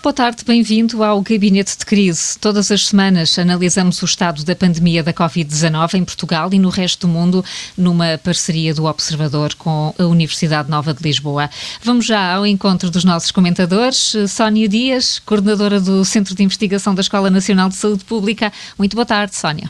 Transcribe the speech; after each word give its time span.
Boa 0.00 0.12
tarde, 0.12 0.44
bem-vindo 0.44 1.02
ao 1.02 1.20
Gabinete 1.20 1.76
de 1.76 1.84
Crise. 1.84 2.38
Todas 2.38 2.70
as 2.70 2.86
semanas 2.86 3.36
analisamos 3.36 4.00
o 4.00 4.04
estado 4.04 4.44
da 4.44 4.54
pandemia 4.54 5.02
da 5.02 5.12
Covid-19 5.12 5.94
em 5.94 6.04
Portugal 6.04 6.48
e 6.52 6.58
no 6.58 6.68
resto 6.68 7.06
do 7.06 7.12
mundo, 7.12 7.44
numa 7.76 8.16
parceria 8.16 8.72
do 8.72 8.84
Observador 8.84 9.56
com 9.56 9.92
a 9.98 10.04
Universidade 10.04 10.70
Nova 10.70 10.94
de 10.94 11.02
Lisboa. 11.02 11.50
Vamos 11.82 12.06
já 12.06 12.32
ao 12.32 12.46
encontro 12.46 12.90
dos 12.90 13.02
nossos 13.02 13.32
comentadores. 13.32 14.14
Sónia 14.28 14.68
Dias, 14.68 15.18
coordenadora 15.18 15.80
do 15.80 16.04
Centro 16.04 16.32
de 16.32 16.44
Investigação 16.44 16.94
da 16.94 17.00
Escola 17.00 17.28
Nacional 17.28 17.68
de 17.68 17.74
Saúde 17.74 18.04
Pública. 18.04 18.52
Muito 18.78 18.94
boa 18.94 19.06
tarde, 19.06 19.34
Sónia. 19.34 19.68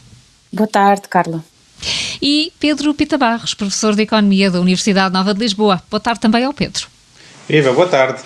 Boa 0.53 0.69
tarde, 0.69 1.09
Carla. 1.09 1.43
E 2.21 2.53
Pedro 2.61 2.93
Pita 2.93 3.17
Barros, 3.17 3.55
professor 3.55 3.97
de 3.97 4.03
Economia 4.03 4.51
da 4.51 4.61
Universidade 4.61 5.13
Nova 5.13 5.33
de 5.33 5.41
Lisboa. 5.41 5.83
Boa 5.91 6.01
tarde 6.01 6.21
também 6.21 6.45
ao 6.45 6.53
Pedro. 6.53 6.87
Viva, 7.49 7.73
boa 7.73 7.89
tarde. 7.89 8.21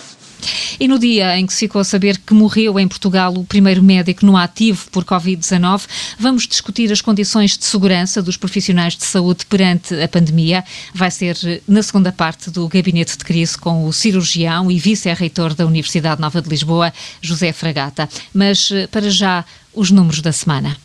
E 0.79 0.89
no 0.89 0.99
dia 0.99 1.39
em 1.39 1.47
que 1.47 1.53
ficou 1.53 1.81
a 1.81 1.85
saber 1.85 2.19
que 2.19 2.35
morreu 2.35 2.79
em 2.79 2.89
Portugal 2.89 3.33
o 3.35 3.45
primeiro 3.45 3.83
médico 3.83 4.25
no 4.27 4.37
ativo 4.37 4.91
por 4.91 5.05
Covid-19, 5.05 5.83
vamos 6.19 6.47
discutir 6.47 6.91
as 6.93 7.01
condições 7.01 7.57
de 7.57 7.65
segurança 7.65 8.23
dos 8.23 8.37
profissionais 8.37 8.97
de 8.97 9.05
saúde 9.05 9.47
perante 9.47 9.95
a 10.01 10.09
pandemia. 10.09 10.65
Vai 10.95 11.11
ser 11.11 11.37
na 11.67 11.83
segunda 11.83 12.13
parte 12.13 12.51
do 12.51 12.69
Gabinete 12.69 13.17
de 13.17 13.25
Crise 13.25 13.57
com 13.57 13.87
o 13.87 13.93
cirurgião 13.93 14.71
e 14.71 14.79
vice-reitor 14.79 15.55
da 15.55 15.67
Universidade 15.67 16.21
Nova 16.21 16.41
de 16.41 16.49
Lisboa, 16.49 16.93
José 17.21 17.53
Fragata. 17.53 18.09
Mas, 18.35 18.71
eh, 18.71 18.87
para 18.87 19.11
já, 19.11 19.45
os 19.75 19.91
números 19.91 20.21
da 20.21 20.33
semana. 20.33 20.77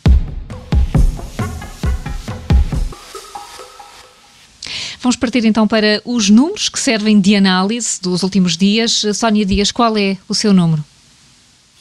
Vamos 5.00 5.16
partir 5.16 5.44
então 5.44 5.66
para 5.66 6.02
os 6.04 6.28
números 6.28 6.68
que 6.68 6.78
servem 6.78 7.20
de 7.20 7.36
análise 7.36 8.00
dos 8.00 8.22
últimos 8.22 8.56
dias. 8.56 9.04
Sónia 9.14 9.46
Dias, 9.46 9.70
qual 9.70 9.96
é 9.96 10.16
o 10.28 10.34
seu 10.34 10.52
número? 10.52 10.84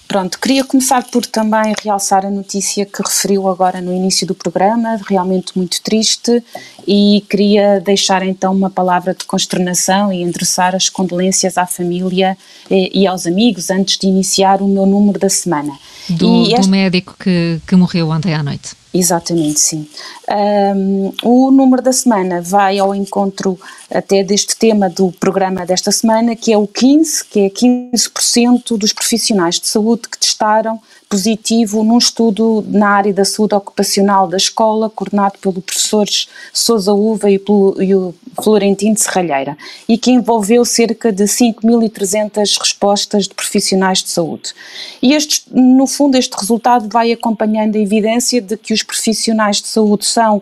Pronto, 0.08 0.40
queria 0.40 0.64
começar 0.64 1.04
por 1.04 1.26
também 1.26 1.74
realçar 1.84 2.26
a 2.26 2.32
notícia 2.32 2.86
que 2.86 3.02
referiu 3.04 3.50
agora 3.50 3.82
no 3.82 3.94
início 3.94 4.26
do 4.26 4.34
programa, 4.34 4.98
realmente 5.06 5.52
muito 5.58 5.82
triste, 5.82 6.42
e 6.88 7.26
queria 7.30 7.82
deixar 7.82 8.26
então 8.26 8.56
uma 8.56 8.70
palavra 8.70 9.14
de 9.14 9.26
consternação 9.26 10.14
e 10.14 10.22
endereçar 10.22 10.74
as 10.74 10.88
condolências 10.88 11.58
à 11.58 11.66
família 11.66 12.38
e, 12.72 13.02
e 13.02 13.08
aos 13.08 13.28
amigos 13.28 13.70
antes 13.70 13.98
de 13.98 14.08
iniciar 14.08 14.62
o 14.62 14.68
meu 14.68 14.86
número 14.86 15.20
da 15.20 15.30
semana. 15.30 15.78
Do, 16.08 16.44
este... 16.44 16.62
do 16.62 16.70
médico 16.70 17.14
que, 17.20 17.59
que 17.68 17.76
morreu 17.76 18.09
ontem 18.09 18.34
à 18.34 18.42
noite. 18.42 18.78
Exatamente, 18.94 19.60
sim. 19.60 19.88
Um, 20.30 21.14
o 21.24 21.52
número 21.52 21.82
da 21.82 21.92
semana 21.92 22.42
vai 22.42 22.80
ao 22.80 22.96
encontro 22.96 23.60
até 23.92 24.24
deste 24.24 24.56
tema 24.56 24.90
do 24.90 25.12
programa 25.12 25.66
desta 25.66 25.92
semana, 25.92 26.36
que 26.36 26.52
é 26.54 26.58
o 26.58 26.66
15, 26.66 27.26
que 27.26 27.40
é 27.42 27.50
15% 27.50 28.78
dos 28.78 28.94
profissionais 28.94 29.60
de 29.60 29.68
saúde 29.68 30.04
que 30.10 30.18
testaram 30.18 30.80
positivo 31.09 31.83
num 31.83 31.97
estudo 31.97 32.66
na 32.67 32.89
área 32.89 33.13
da 33.13 33.23
saúde 33.23 33.55
ocupacional 33.55 34.27
da 34.27 34.38
escola, 34.38 34.89
coordenado 34.89 35.38
pelo 35.39 35.61
professor 35.61 36.05
Sousa 36.53 36.94
Uva 36.94 37.31
e, 37.31 37.39
pelo, 37.39 37.81
e 37.81 37.95
o 37.95 38.13
Florentino 38.44 38.97
Serralheira, 38.97 39.58
e 39.88 39.97
que 39.97 40.11
envolveu 40.11 40.66
cerca 40.66 41.11
de 41.11 41.23
5.300 41.23 42.58
respostas 42.59 43.28
de 43.28 43.33
profissionais 43.33 44.03
de 44.03 44.09
saúde. 44.09 44.53
E 45.02 45.13
este, 45.13 45.44
no 45.52 45.88
fundo, 45.88 46.17
este 46.17 46.35
resultado 46.38 46.89
vai 46.89 47.11
acompanhando 47.11 47.78
a 47.78 47.80
evidência 47.80 48.41
de 48.41 48.58
que 48.58 48.73
os 48.73 48.83
profissionais 48.83 49.61
de 49.61 49.67
saúde 49.67 50.05
são 50.05 50.41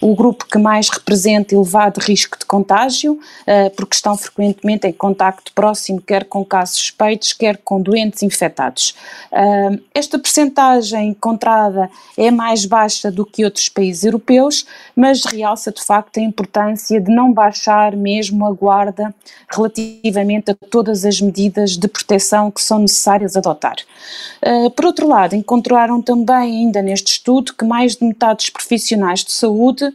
o 0.00 0.14
grupo 0.14 0.46
que 0.46 0.58
mais 0.58 0.88
representa 0.88 1.54
elevado 1.54 2.00
risco 2.00 2.38
de 2.38 2.44
contágio, 2.44 3.18
eh, 3.46 3.70
porque 3.70 3.94
estão 3.94 4.16
frequentemente 4.16 4.86
em 4.86 4.92
contacto 4.92 5.52
próximo, 5.52 6.00
quer 6.00 6.24
com 6.24 6.44
casos 6.44 6.76
suspeitos, 6.76 7.32
quer 7.32 7.56
com 7.58 7.80
doentes 7.80 8.22
infectados. 8.22 8.94
Eh, 9.32 9.78
esta 9.94 10.18
percentagem 10.18 11.10
encontrada 11.10 11.90
é 12.16 12.30
mais 12.30 12.64
baixa 12.64 13.10
do 13.10 13.24
que 13.24 13.44
outros 13.44 13.68
países 13.68 14.04
europeus, 14.04 14.66
mas 14.94 15.24
realça 15.24 15.72
de 15.72 15.82
facto 15.82 16.18
a 16.18 16.22
importância 16.22 17.00
de 17.00 17.10
não 17.10 17.32
baixar 17.32 17.96
mesmo 17.96 18.46
a 18.46 18.52
guarda 18.52 19.14
relativamente 19.50 20.50
a 20.50 20.54
todas 20.54 21.04
as 21.04 21.20
medidas 21.20 21.76
de 21.76 21.88
proteção 21.88 22.50
que 22.50 22.62
são 22.62 22.80
necessárias 22.80 23.36
adotar. 23.36 23.76
Eh, 24.42 24.70
por 24.70 24.86
outro 24.86 25.08
lado, 25.08 25.34
encontraram 25.34 26.00
também 26.02 26.58
ainda 26.58 26.82
neste 26.82 27.12
estudo 27.12 27.54
que 27.54 27.64
mais 27.64 27.96
de 27.96 28.04
metade 28.04 28.36
dos 28.38 28.50
profissionais 28.50 29.24
de 29.24 29.32
saúde 29.32 29.85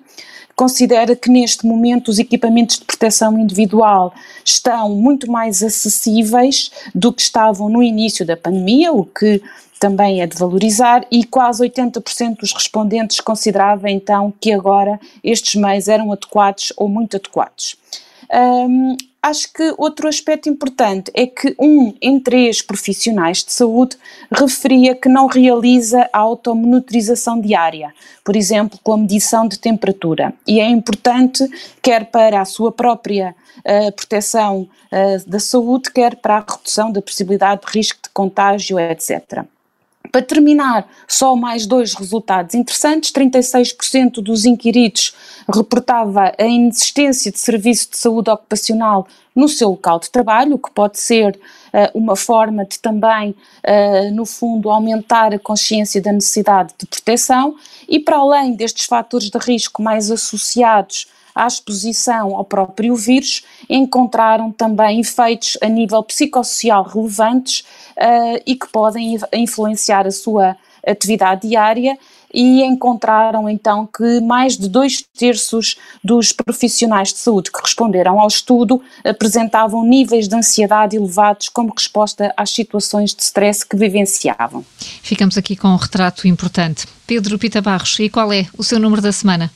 considera 0.56 1.16
que 1.16 1.30
neste 1.30 1.66
momento 1.66 2.10
os 2.10 2.20
equipamentos 2.20 2.78
de 2.78 2.86
proteção 2.86 3.38
individual 3.38 4.14
estão 4.46 4.90
muito 4.90 5.32
mais 5.32 5.64
acessíveis 5.64 6.72
do 6.94 7.12
que 7.12 7.22
estavam 7.22 7.70
no 7.70 7.82
início 7.82 8.26
da 8.26 8.38
pandemia, 8.38 8.92
o 8.92 9.06
que 9.06 9.42
também 9.80 10.22
é 10.22 10.28
de 10.28 10.38
valorizar, 10.38 11.04
e 11.10 11.24
quase 11.24 11.64
80% 11.64 12.38
dos 12.38 12.54
respondentes 12.54 13.20
consideravam 13.20 13.90
então 13.90 14.32
que 14.40 14.52
agora 14.52 15.00
estes 15.24 15.56
meios 15.56 15.88
eram 15.88 16.12
adequados 16.12 16.72
ou 16.78 16.88
muito 16.88 17.18
adequados. 17.18 17.76
Um, 18.32 18.96
acho 19.22 19.54
que 19.54 19.74
outro 19.78 20.08
aspecto 20.08 20.50
importante 20.50 21.12
é 21.14 21.28
que 21.28 21.56
um 21.60 21.94
em 22.02 22.20
três 22.20 22.62
profissionais 22.62 23.44
de 23.44 23.52
saúde 23.52 23.98
referia 24.32 24.96
que 24.96 25.08
não 25.08 25.28
realiza 25.28 26.10
a 26.12 26.20
automonitorização 26.20 27.40
diária, 27.40 27.94
por 28.24 28.36
exemplo, 28.36 28.80
com 28.84 28.94
a 28.94 28.98
medição 28.98 29.48
de 29.48 29.60
temperatura. 29.60 30.34
E 30.48 30.60
é 30.60 30.68
importante, 30.68 31.48
quer 31.82 32.06
para 32.06 32.42
a 32.42 32.46
sua 32.46 32.72
própria 32.72 33.36
uh, 33.60 33.92
proteção 33.92 34.68
uh, 34.92 35.30
da 35.30 35.40
saúde, 35.40 35.92
quer 35.92 36.16
para 36.16 36.38
a 36.38 36.40
redução 36.40 36.92
da 36.92 37.02
possibilidade 37.02 37.62
de 37.62 37.78
risco 37.78 38.00
de 38.04 38.10
contágio, 38.10 38.80
etc. 38.80 39.46
Para 40.12 40.22
terminar, 40.22 40.88
só 41.08 41.36
mais 41.36 41.66
dois 41.66 41.94
resultados 41.94 42.56
interessantes: 42.56 43.12
36% 43.12 44.22
dos 44.22 44.46
inquiridos 44.46 45.14
reportava 45.54 46.34
a 46.38 46.44
inexistência 46.44 47.32
de 47.32 47.40
serviço 47.40 47.92
de 47.92 47.98
saúde 47.98 48.30
ocupacional 48.30 49.08
no 49.34 49.48
seu 49.48 49.70
local 49.70 50.00
de 50.00 50.10
trabalho, 50.10 50.56
o 50.56 50.60
que 50.60 50.72
pode 50.72 51.00
ser 51.00 51.36
uh, 51.36 51.98
uma 51.98 52.16
forma 52.16 52.66
de 52.66 52.80
também, 52.80 53.32
uh, 53.32 54.14
no 54.14 54.26
fundo, 54.26 54.70
aumentar 54.70 55.34
a 55.34 55.40
consciência 55.40 56.02
da 56.02 56.12
necessidade 56.12 56.74
de 56.78 56.86
proteção, 56.86 57.56
e 57.88 58.00
para 58.00 58.18
além 58.18 58.54
destes 58.54 58.86
fatores 58.86 59.30
de 59.30 59.38
risco 59.38 59.82
mais 59.82 60.12
associados 60.12 61.08
à 61.36 61.48
exposição 61.48 62.36
ao 62.36 62.46
próprio 62.46 62.96
vírus, 62.96 63.44
encontraram 63.70 64.52
também 64.52 65.00
efeitos 65.00 65.58
a 65.62 65.68
nível 65.68 66.04
psicossocial 66.04 66.84
relevantes 66.84 67.62
uh, 67.98 68.42
e 68.46 68.56
que 68.56 68.68
podem 68.68 69.18
influenciar 69.34 70.08
a 70.08 70.12
sua 70.12 70.56
atividade 70.86 71.48
diária 71.48 71.98
e 72.34 72.64
encontraram 72.64 73.50
então 73.50 73.86
que 73.86 74.20
mais 74.22 74.58
de 74.58 74.70
dois 74.70 75.04
terços 75.18 75.76
dos 76.04 76.32
profissionais 76.32 77.10
de 77.14 77.20
saúde 77.20 77.52
que 77.52 77.62
responderam 77.62 78.20
ao 78.20 78.28
estudo 78.28 78.82
apresentavam 79.04 79.84
níveis 79.84 80.28
de 80.28 80.36
ansiedade 80.36 80.96
elevados 80.96 81.50
como 81.50 81.74
resposta 81.78 82.34
às 82.38 82.50
situações 82.50 83.14
de 83.14 83.22
stress 83.22 83.66
que 83.66 83.76
vivenciavam. 83.76 84.64
Ficamos 85.02 85.38
aqui 85.38 85.56
com 85.56 85.68
um 85.68 85.76
retrato 85.76 86.28
importante. 86.28 86.88
Pedro 87.06 87.38
Pita 87.38 87.62
Barros, 87.62 88.00
e 88.00 88.10
qual 88.10 88.32
é 88.32 88.48
o 88.58 88.64
seu 88.64 88.80
número 88.80 89.02
da 89.02 89.12
semana? 89.12 89.52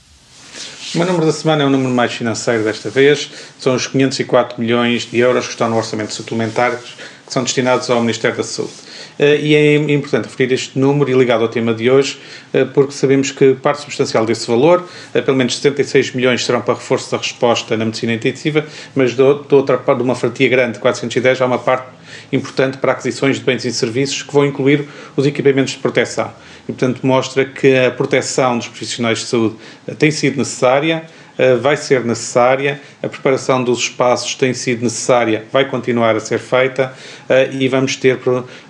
O 0.95 0.97
meu 0.97 1.07
número 1.07 1.25
da 1.25 1.33
semana 1.33 1.61
é 1.61 1.66
o 1.66 1.69
número 1.69 1.94
mais 1.94 2.13
financeiro 2.13 2.63
desta 2.63 2.89
vez, 2.89 3.29
são 3.59 3.75
os 3.75 3.85
504 3.85 4.57
milhões 4.61 5.01
de 5.01 5.19
euros 5.19 5.44
que 5.44 5.51
estão 5.51 5.69
no 5.69 5.75
orçamento 5.75 6.13
suplementar 6.13 6.78
que 6.78 7.33
são 7.33 7.44
destinados 7.44 7.89
ao 7.89 8.00
Ministério 8.00 8.38
da 8.38 8.44
Saúde. 8.44 8.72
Uh, 9.19 9.23
e 9.41 9.55
é 9.55 9.75
importante 9.75 10.23
referir 10.23 10.53
este 10.53 10.79
número 10.79 11.11
e 11.11 11.13
ligado 11.13 11.41
ao 11.41 11.50
tema 11.50 11.73
de 11.73 11.91
hoje, 11.91 12.17
uh, 12.53 12.66
porque 12.67 12.93
sabemos 12.93 13.29
que 13.29 13.55
parte 13.55 13.81
substancial 13.81 14.25
desse 14.25 14.47
valor, 14.47 14.87
uh, 15.14 15.22
pelo 15.22 15.35
menos 15.35 15.58
76 15.58 16.14
milhões, 16.14 16.46
serão 16.46 16.61
para 16.61 16.75
reforço 16.75 17.11
da 17.11 17.17
resposta 17.17 17.75
na 17.75 17.84
medicina 17.84 18.14
intensiva, 18.14 18.66
mas 18.96 19.14
de 19.14 19.22
outra 19.22 19.78
parte, 19.78 19.97
de 19.97 20.03
uma 20.03 20.16
fatia 20.16 20.47
grande, 20.47 20.79
410, 20.79 21.41
há 21.41 21.46
uma 21.46 21.59
parte 21.59 21.87
importante 22.31 22.78
para 22.78 22.93
aquisições 22.93 23.37
de 23.37 23.43
bens 23.43 23.66
e 23.66 23.73
serviços 23.73 24.23
que 24.23 24.34
vão 24.34 24.46
incluir 24.46 24.87
os 25.17 25.25
equipamentos 25.25 25.73
de 25.73 25.79
proteção 25.79 26.31
e, 26.67 26.73
portanto, 26.73 27.06
mostra 27.06 27.46
que 27.46 27.78
a 27.78 27.91
proteção 27.91 28.58
dos 28.58 28.67
profissionais 28.67 29.20
de 29.20 29.26
saúde 29.26 29.56
tem 29.97 30.12
sido 30.12 30.38
necessária, 30.38 31.03
eh, 31.38 31.56
vai 31.56 31.76
ser 31.76 32.06
necessária, 32.06 32.79
a 33.03 33.09
preparação 33.09 33.62
dos 33.62 33.79
espaços 33.79 34.35
tem 34.35 34.53
sido 34.53 34.84
necessária, 34.84 35.44
vai 35.52 35.66
continuar 35.66 36.16
a 36.16 36.20
ser 36.20 36.40
feita 36.40 36.94
eh, 37.28 37.50
e 37.52 37.67
vamos 37.67 37.97
ter 37.97 38.17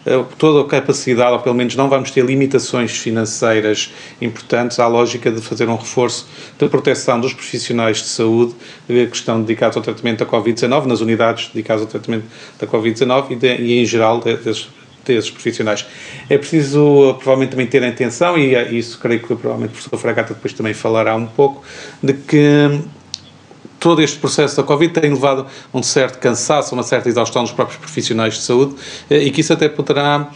eh, 0.05 0.23
toda 0.37 0.61
a 0.61 0.65
capacidade, 0.67 1.31
ou 1.31 1.39
pelo 1.39 1.53
menos 1.53 1.75
não 1.75 1.87
vamos 1.87 2.09
ter 2.09 2.25
limitações 2.25 2.97
financeiras 2.97 3.93
importantes. 4.19 4.79
À 4.79 4.87
lógica 4.87 5.31
de 5.31 5.41
fazer 5.41 5.69
um 5.69 5.75
reforço 5.75 6.27
da 6.57 6.67
proteção 6.67 7.19
dos 7.19 7.33
profissionais 7.33 7.97
de 7.97 8.07
saúde 8.07 8.55
que 8.87 9.15
estão 9.15 9.41
dedicados 9.41 9.77
ao 9.77 9.83
tratamento 9.83 10.25
da 10.25 10.25
Covid-19, 10.25 10.85
nas 10.85 11.01
unidades 11.01 11.49
dedicadas 11.53 11.83
ao 11.83 11.87
tratamento 11.87 12.25
da 12.59 12.65
Covid-19 12.65 13.37
e, 13.43 13.45
e, 13.61 13.79
em 13.79 13.85
geral 13.85 14.19
desses 14.19 14.69
desses 15.13 15.29
profissionais. 15.29 15.85
É 16.29 16.37
preciso, 16.37 17.15
provavelmente, 17.15 17.51
também 17.51 17.67
ter 17.67 17.83
a 17.83 17.87
intenção, 17.87 18.37
e 18.37 18.55
é 18.55 18.71
isso 18.71 18.99
creio 18.99 19.19
que 19.19 19.27
provavelmente 19.27 19.71
o 19.71 19.73
professor 19.73 19.97
Fragata 19.97 20.33
depois 20.33 20.53
também 20.53 20.73
falará 20.73 21.15
um 21.15 21.25
pouco, 21.25 21.63
de 22.01 22.13
que 22.13 22.81
todo 23.79 24.01
este 24.01 24.17
processo 24.17 24.57
da 24.57 24.63
Covid 24.63 24.93
tem 24.93 25.11
levado 25.11 25.45
a 25.71 25.77
um 25.77 25.83
certo 25.83 26.17
cansaço, 26.17 26.73
uma 26.73 26.83
certa 26.83 27.07
exaustão 27.07 27.43
dos 27.43 27.51
próprios 27.51 27.79
profissionais 27.79 28.35
de 28.35 28.41
saúde 28.41 28.75
e 29.09 29.29
que 29.29 29.41
isso 29.41 29.53
até 29.53 29.69
poderá 29.69 30.29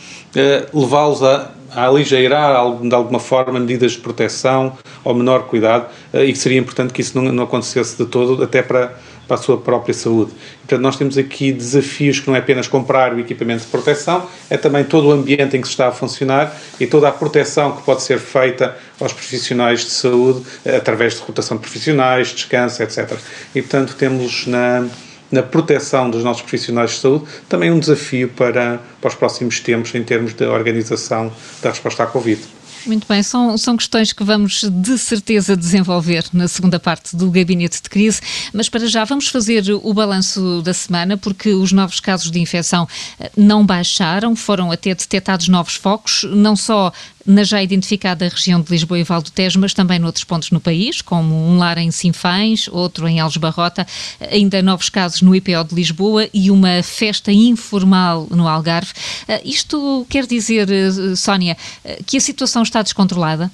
levá-los 0.72 1.24
a 1.24 1.51
a 1.72 1.86
aligeirar 1.86 2.54
de 2.81 2.95
alguma 2.95 3.19
forma 3.19 3.60
medidas 3.60 3.94
de 3.94 4.00
proteção 4.00 4.77
ou 5.04 5.13
menor 5.13 5.44
cuidado 5.44 5.88
e 6.13 6.31
que 6.31 6.38
seria 6.38 6.57
importante 6.57 6.94
que 6.94 7.01
isso 7.01 7.19
não, 7.19 7.31
não 7.31 7.44
acontecesse 7.44 7.98
de 7.98 8.06
todo, 8.06 8.44
até 8.44 8.62
para, 8.62 8.98
para 9.30 9.38
a 9.38 9.42
sua 9.42 9.58
própria 9.58 9.94
saúde. 9.94 10.31
Portanto, 10.62 10.81
nós 10.81 10.98
temos 10.98 11.16
aqui 11.20 11.52
desafios 11.52 12.20
que 12.20 12.28
não 12.28 12.36
é 12.36 12.40
apenas 12.40 12.68
comprar 12.68 13.14
o 13.14 13.20
equipamento 13.20 13.62
de 13.62 13.68
proteção, 13.68 14.28
é 14.50 14.58
também 14.58 14.84
todo 14.84 15.08
o 15.08 15.12
ambiente 15.12 15.56
em 15.56 15.62
que 15.62 15.68
se 15.68 15.74
está 15.74 15.88
a 15.88 15.92
funcionar 15.92 16.60
e 16.80 16.88
toda 16.88 17.08
a 17.08 17.12
proteção 17.12 17.74
que 17.74 17.84
pode 17.84 18.02
ser 18.02 18.18
feita 18.18 18.76
aos 19.00 19.14
profissionais 19.14 19.81
de 19.81 19.92
saúde 19.92 20.42
através 20.66 21.14
de 21.14 21.20
rotação 21.20 21.58
de 21.58 21.62
profissionais, 21.62 22.30
descanso, 22.30 22.81
etc. 22.81 23.14
E, 23.54 23.62
portanto, 23.62 23.96
temos 23.96 24.48
na 24.48 24.88
na 25.32 25.44
proteção 25.44 26.10
dos 26.10 26.24
nossos 26.24 26.42
profissionais 26.42 26.90
de 26.90 26.98
saúde, 26.98 27.25
também 27.48 27.72
um 27.72 27.80
desafio 27.80 28.30
para, 28.30 28.80
para 29.00 29.10
os 29.10 29.14
próximos 29.14 29.60
tempos 29.60 29.94
em 29.94 30.04
termos 30.04 30.34
de 30.34 30.44
organização 30.44 31.32
da 31.62 31.70
resposta 31.70 32.02
à 32.02 32.08
Covid. 32.08 32.42
Muito 32.86 33.08
bem, 33.08 33.22
são, 33.22 33.58
são 33.58 33.76
questões 33.76 34.14
que 34.14 34.24
vamos 34.24 34.64
de 34.64 34.98
certeza 34.98 35.56
desenvolver 35.56 36.26
na 36.31 36.48
segunda 36.48 36.80
parte 36.80 37.16
do 37.16 37.30
Gabinete 37.30 37.81
de 37.81 37.90
Crise, 37.90 38.22
mas 38.54 38.70
para 38.70 38.88
já 38.88 39.04
vamos 39.04 39.28
fazer 39.28 39.64
o 39.72 39.94
balanço 39.94 40.62
da 40.62 40.74
semana, 40.74 41.18
porque 41.18 41.50
os 41.50 41.72
novos 41.72 42.00
casos 42.00 42.31
de 42.31 42.40
infecção 42.40 42.88
eh, 43.20 43.31
não 43.36 43.66
baixaram, 43.66 44.36
foram 44.36 44.72
até 44.72 44.94
detectados 44.96 45.48
novos 45.48 45.76
focos, 45.76 46.26
não 46.31 46.56
só 46.56 46.92
na 47.25 47.44
já 47.44 47.62
identificada 47.62 48.27
região 48.27 48.62
de 48.62 48.71
Lisboa 48.71 49.00
e 49.00 49.04
Val 49.04 49.21
do 49.21 49.31
Tejo, 49.31 49.60
mas 49.60 49.74
também 49.74 50.00
noutros 50.00 50.24
pontos 50.24 50.51
no 50.51 50.60
país, 50.60 51.01
como 51.01 51.36
um 51.36 51.57
lar 51.57 51.77
em 51.77 51.92
Sinfães, 51.92 52.68
outro 52.68 53.07
em 53.07 53.19
Alves 53.19 53.38
Barrota, 53.38 53.86
ainda 54.31 54.62
novos 54.62 54.89
casos 54.89 55.21
no 55.21 55.36
IPO 55.36 55.63
de 55.66 55.75
Lisboa 55.75 56.27
e 56.33 56.50
uma 56.50 56.81
festa 56.83 57.31
informal 57.31 58.27
no 58.30 58.48
Algarve. 58.48 58.92
Eh, 59.27 59.42
isto 59.45 60.06
quer 60.10 60.25
dizer, 60.25 60.69
eh, 60.69 61.16
Sónia, 61.16 61.57
eh, 61.83 62.01
que 62.06 62.18
a 62.18 62.21
situação 62.21 62.63
está 62.63 62.81
descontrolada? 62.81 63.51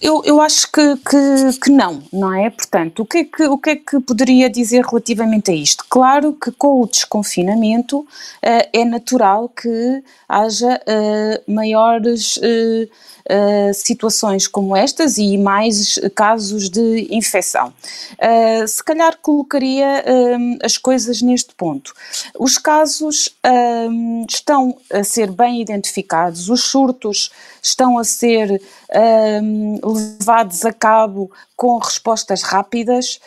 Eu, 0.00 0.22
eu 0.24 0.42
acho 0.42 0.70
que, 0.70 0.96
que, 0.96 1.58
que, 1.58 1.70
não, 1.70 2.02
não 2.12 2.34
é? 2.34 2.50
Portanto, 2.50 3.00
o 3.00 3.06
que 3.06 3.18
é 3.18 3.24
que, 3.24 3.44
o 3.44 3.56
que 3.56 3.70
é 3.70 3.76
que 3.76 3.98
poderia 4.00 4.50
dizer 4.50 4.84
relativamente 4.84 5.50
a 5.50 5.54
isto? 5.54 5.84
Claro 5.88 6.34
que 6.34 6.52
com 6.52 6.82
o 6.82 6.86
desconfinamento 6.86 8.00
uh, 8.00 8.06
é 8.42 8.84
natural 8.84 9.48
que 9.48 10.02
haja 10.28 10.80
uh, 10.82 11.52
maiores 11.52 12.36
uh, 12.36 12.90
situações 13.72 14.46
como 14.46 14.76
estas 14.76 15.16
e 15.16 15.38
mais 15.38 15.98
casos 16.14 16.70
de 16.70 17.08
infecção. 17.10 17.72
Se 18.68 18.84
calhar 18.84 19.18
colocaria 19.20 20.04
as 20.62 20.78
coisas 20.78 21.20
neste 21.22 21.52
ponto. 21.56 21.92
Os 22.38 22.56
casos 22.56 23.28
estão 24.28 24.78
a 24.92 25.02
ser 25.02 25.32
bem 25.32 25.60
identificados, 25.60 26.48
os 26.48 26.62
surtos 26.62 27.32
estão 27.66 27.98
a 27.98 28.04
ser 28.04 28.60
levados 29.82 30.64
a 30.64 30.72
cabo 30.72 31.30
com 31.56 31.78
respostas 31.78 32.42
rápidas 32.42 33.18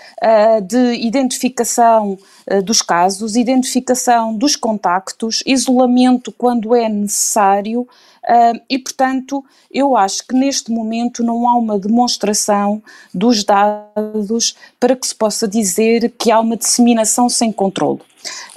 de 0.68 0.94
identificação 0.96 2.18
dos 2.64 2.82
casos, 2.82 3.36
identificação 3.36 4.36
dos 4.36 4.56
contactos, 4.56 5.44
isolamento 5.46 6.32
quando 6.32 6.76
é 6.76 6.88
necessário, 6.88 7.88
Uh, 8.30 8.62
e, 8.70 8.78
portanto, 8.78 9.44
eu 9.72 9.96
acho 9.96 10.28
que 10.28 10.36
neste 10.36 10.72
momento 10.72 11.24
não 11.24 11.48
há 11.48 11.58
uma 11.58 11.80
demonstração 11.80 12.82
dos 13.12 13.44
dados 13.44 14.56
para 14.80 14.96
que 14.96 15.08
se 15.08 15.16
possa 15.16 15.48
dizer 15.48 16.14
que 16.18 16.30
há 16.30 16.40
uma 16.40 16.56
disseminação 16.56 17.28
sem 17.28 17.52
controle. 17.52 18.02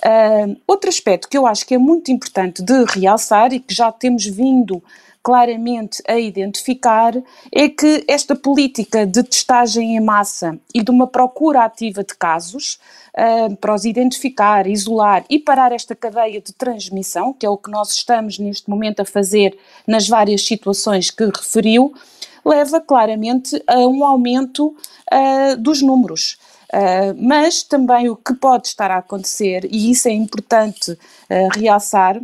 Uh, 0.04 0.56
outro 0.66 0.90
aspecto 0.90 1.28
que 1.28 1.38
eu 1.38 1.46
acho 1.46 1.64
que 1.64 1.74
é 1.74 1.78
muito 1.78 2.10
importante 2.10 2.62
de 2.62 2.84
realçar 2.84 3.52
e 3.52 3.60
que 3.60 3.74
já 3.74 3.90
temos 3.90 4.26
vindo 4.26 4.82
claramente 5.22 6.02
a 6.08 6.18
identificar 6.18 7.14
é 7.52 7.68
que 7.68 8.04
esta 8.08 8.34
política 8.34 9.06
de 9.06 9.22
testagem 9.22 9.96
em 9.96 10.00
massa 10.00 10.58
e 10.74 10.82
de 10.82 10.90
uma 10.90 11.06
procura 11.06 11.64
ativa 11.64 12.02
de 12.02 12.14
casos 12.14 12.78
uh, 13.16 13.54
para 13.56 13.74
os 13.74 13.84
identificar, 13.84 14.66
isolar 14.66 15.24
e 15.30 15.38
parar 15.38 15.70
esta 15.70 15.94
cadeia 15.94 16.40
de 16.40 16.52
transmissão, 16.52 17.32
que 17.32 17.46
é 17.46 17.48
o 17.48 17.56
que 17.56 17.70
nós 17.70 17.92
estamos 17.92 18.38
neste 18.38 18.68
momento 18.68 19.00
a 19.00 19.04
fazer 19.04 19.56
nas 19.86 20.08
várias 20.08 20.44
situações 20.44 21.10
que 21.10 21.24
referiu, 21.24 21.94
leva 22.44 22.80
claramente 22.80 23.62
a 23.68 23.78
um 23.78 24.04
aumento 24.04 24.74
uh, 25.12 25.56
dos 25.56 25.80
números. 25.80 26.36
Uh, 26.72 27.14
mas 27.18 27.62
também 27.62 28.08
o 28.08 28.16
que 28.16 28.34
pode 28.34 28.66
estar 28.68 28.90
a 28.90 28.96
acontecer, 28.96 29.68
e 29.70 29.90
isso 29.90 30.08
é 30.08 30.12
importante 30.12 30.98
realçar, 31.54 32.20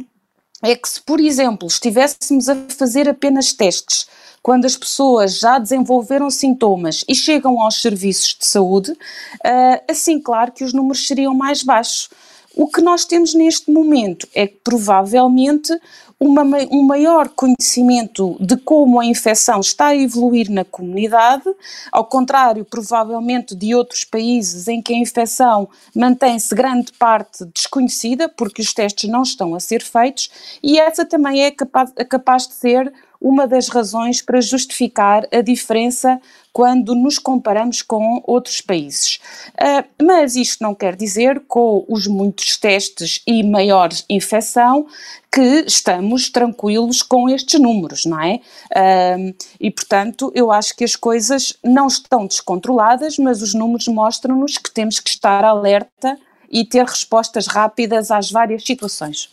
é 0.63 0.75
que 0.75 0.89
se, 0.89 1.01
por 1.01 1.21
exemplo, 1.21 1.69
estivéssemos 1.69 2.49
a 2.49 2.57
fazer 2.69 3.09
apenas 3.09 3.53
testes 3.53 4.07
quando 4.43 4.65
as 4.65 4.77
pessoas 4.77 5.39
já 5.39 5.59
desenvolveram 5.59 6.31
sintomas 6.31 7.05
e 7.09 7.15
chegam 7.15 7.61
aos 7.61 7.83
serviços 7.83 8.37
de 8.39 8.47
saúde, 8.47 8.93
uh, 8.93 9.85
assim, 9.89 10.21
claro 10.21 10.53
que 10.53 10.65
os 10.65 10.73
números 10.73 11.07
seriam 11.07 11.35
mais 11.35 11.63
baixos. 11.63 12.09
O 12.57 12.67
que 12.67 12.81
nós 12.81 13.05
temos 13.05 13.35
neste 13.35 13.71
momento 13.71 14.27
é 14.35 14.47
que 14.47 14.59
provavelmente 14.65 15.73
uma, 16.21 16.43
um 16.71 16.83
maior 16.83 17.29
conhecimento 17.29 18.37
de 18.41 18.57
como 18.57 18.99
a 19.01 19.05
infecção 19.05 19.61
está 19.61 19.89
a 19.89 19.97
evoluir 19.97 20.51
na 20.51 20.65
comunidade, 20.65 21.45
ao 21.93 22.05
contrário, 22.05 22.65
provavelmente, 22.65 23.55
de 23.55 23.75
outros 23.75 24.05
países 24.05 24.67
em 24.67 24.83
que 24.83 24.93
a 24.93 24.97
infecção 24.97 25.69
mantém-se 25.95 26.55
grande 26.55 26.93
parte 26.93 27.45
desconhecida, 27.47 28.29
porque 28.29 28.61
os 28.61 28.73
testes 28.73 29.09
não 29.09 29.23
estão 29.23 29.55
a 29.55 29.61
ser 29.61 29.83
feitos, 29.83 30.29
e 30.63 30.79
essa 30.79 31.05
também 31.05 31.45
é 31.45 31.51
capaz, 31.51 31.93
é 31.97 32.05
capaz 32.05 32.49
de 32.49 32.55
ser 32.55 32.93
uma 33.21 33.47
das 33.47 33.69
razões 33.69 34.23
para 34.23 34.41
justificar 34.41 35.27
a 35.33 35.41
diferença 35.41 36.21
quando 36.53 36.95
nos 36.95 37.19
comparamos 37.19 37.83
com 37.83 38.23
outros 38.27 38.61
países. 38.61 39.21
Uh, 39.55 40.05
mas 40.05 40.35
isto 40.35 40.63
não 40.63 40.75
quer 40.75 40.97
dizer, 40.97 41.43
com 41.47 41.85
os 41.89 42.07
muitos 42.07 42.57
testes 42.57 43.23
e 43.27 43.43
maior 43.43 43.91
infecção, 44.09 44.87
que 45.33 45.65
estamos 45.67 46.31
tranquilos 46.31 47.03
com 47.03 47.29
estes 47.29 47.61
números, 47.61 48.05
não 48.05 48.21
é? 48.21 48.41
Uh, 48.75 49.35
e 49.61 49.71
portanto, 49.71 50.33
eu 50.35 50.51
acho 50.51 50.75
que 50.75 50.85
as 50.85 50.97
coisas 50.97 51.55
não 51.63 51.87
estão 51.87 52.27
descontroladas, 52.27 53.19
mas 53.19 53.43
os 53.43 53.55
números 53.55 53.87
mostram-nos 53.89 54.59
que 54.59 54.71
temos 54.71 54.99
que 55.01 55.11
estar 55.11 55.45
alerta 55.45 56.19
e 56.51 56.65
ter 56.65 56.85
respostas 56.85 57.47
rápidas 57.47 58.11
às 58.11 58.31
várias 58.31 58.65
situações. 58.65 59.31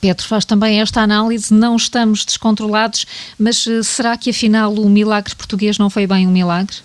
Pedro 0.00 0.26
faz 0.26 0.44
também 0.44 0.80
esta 0.80 1.00
análise, 1.00 1.52
não 1.52 1.76
estamos 1.76 2.24
descontrolados, 2.24 3.06
mas 3.38 3.66
eh, 3.66 3.82
será 3.82 4.16
que 4.16 4.30
afinal 4.30 4.72
o 4.72 4.88
milagre 4.88 5.34
português 5.34 5.78
não 5.78 5.90
foi 5.90 6.06
bem 6.06 6.26
um 6.26 6.30
milagre? 6.30 6.76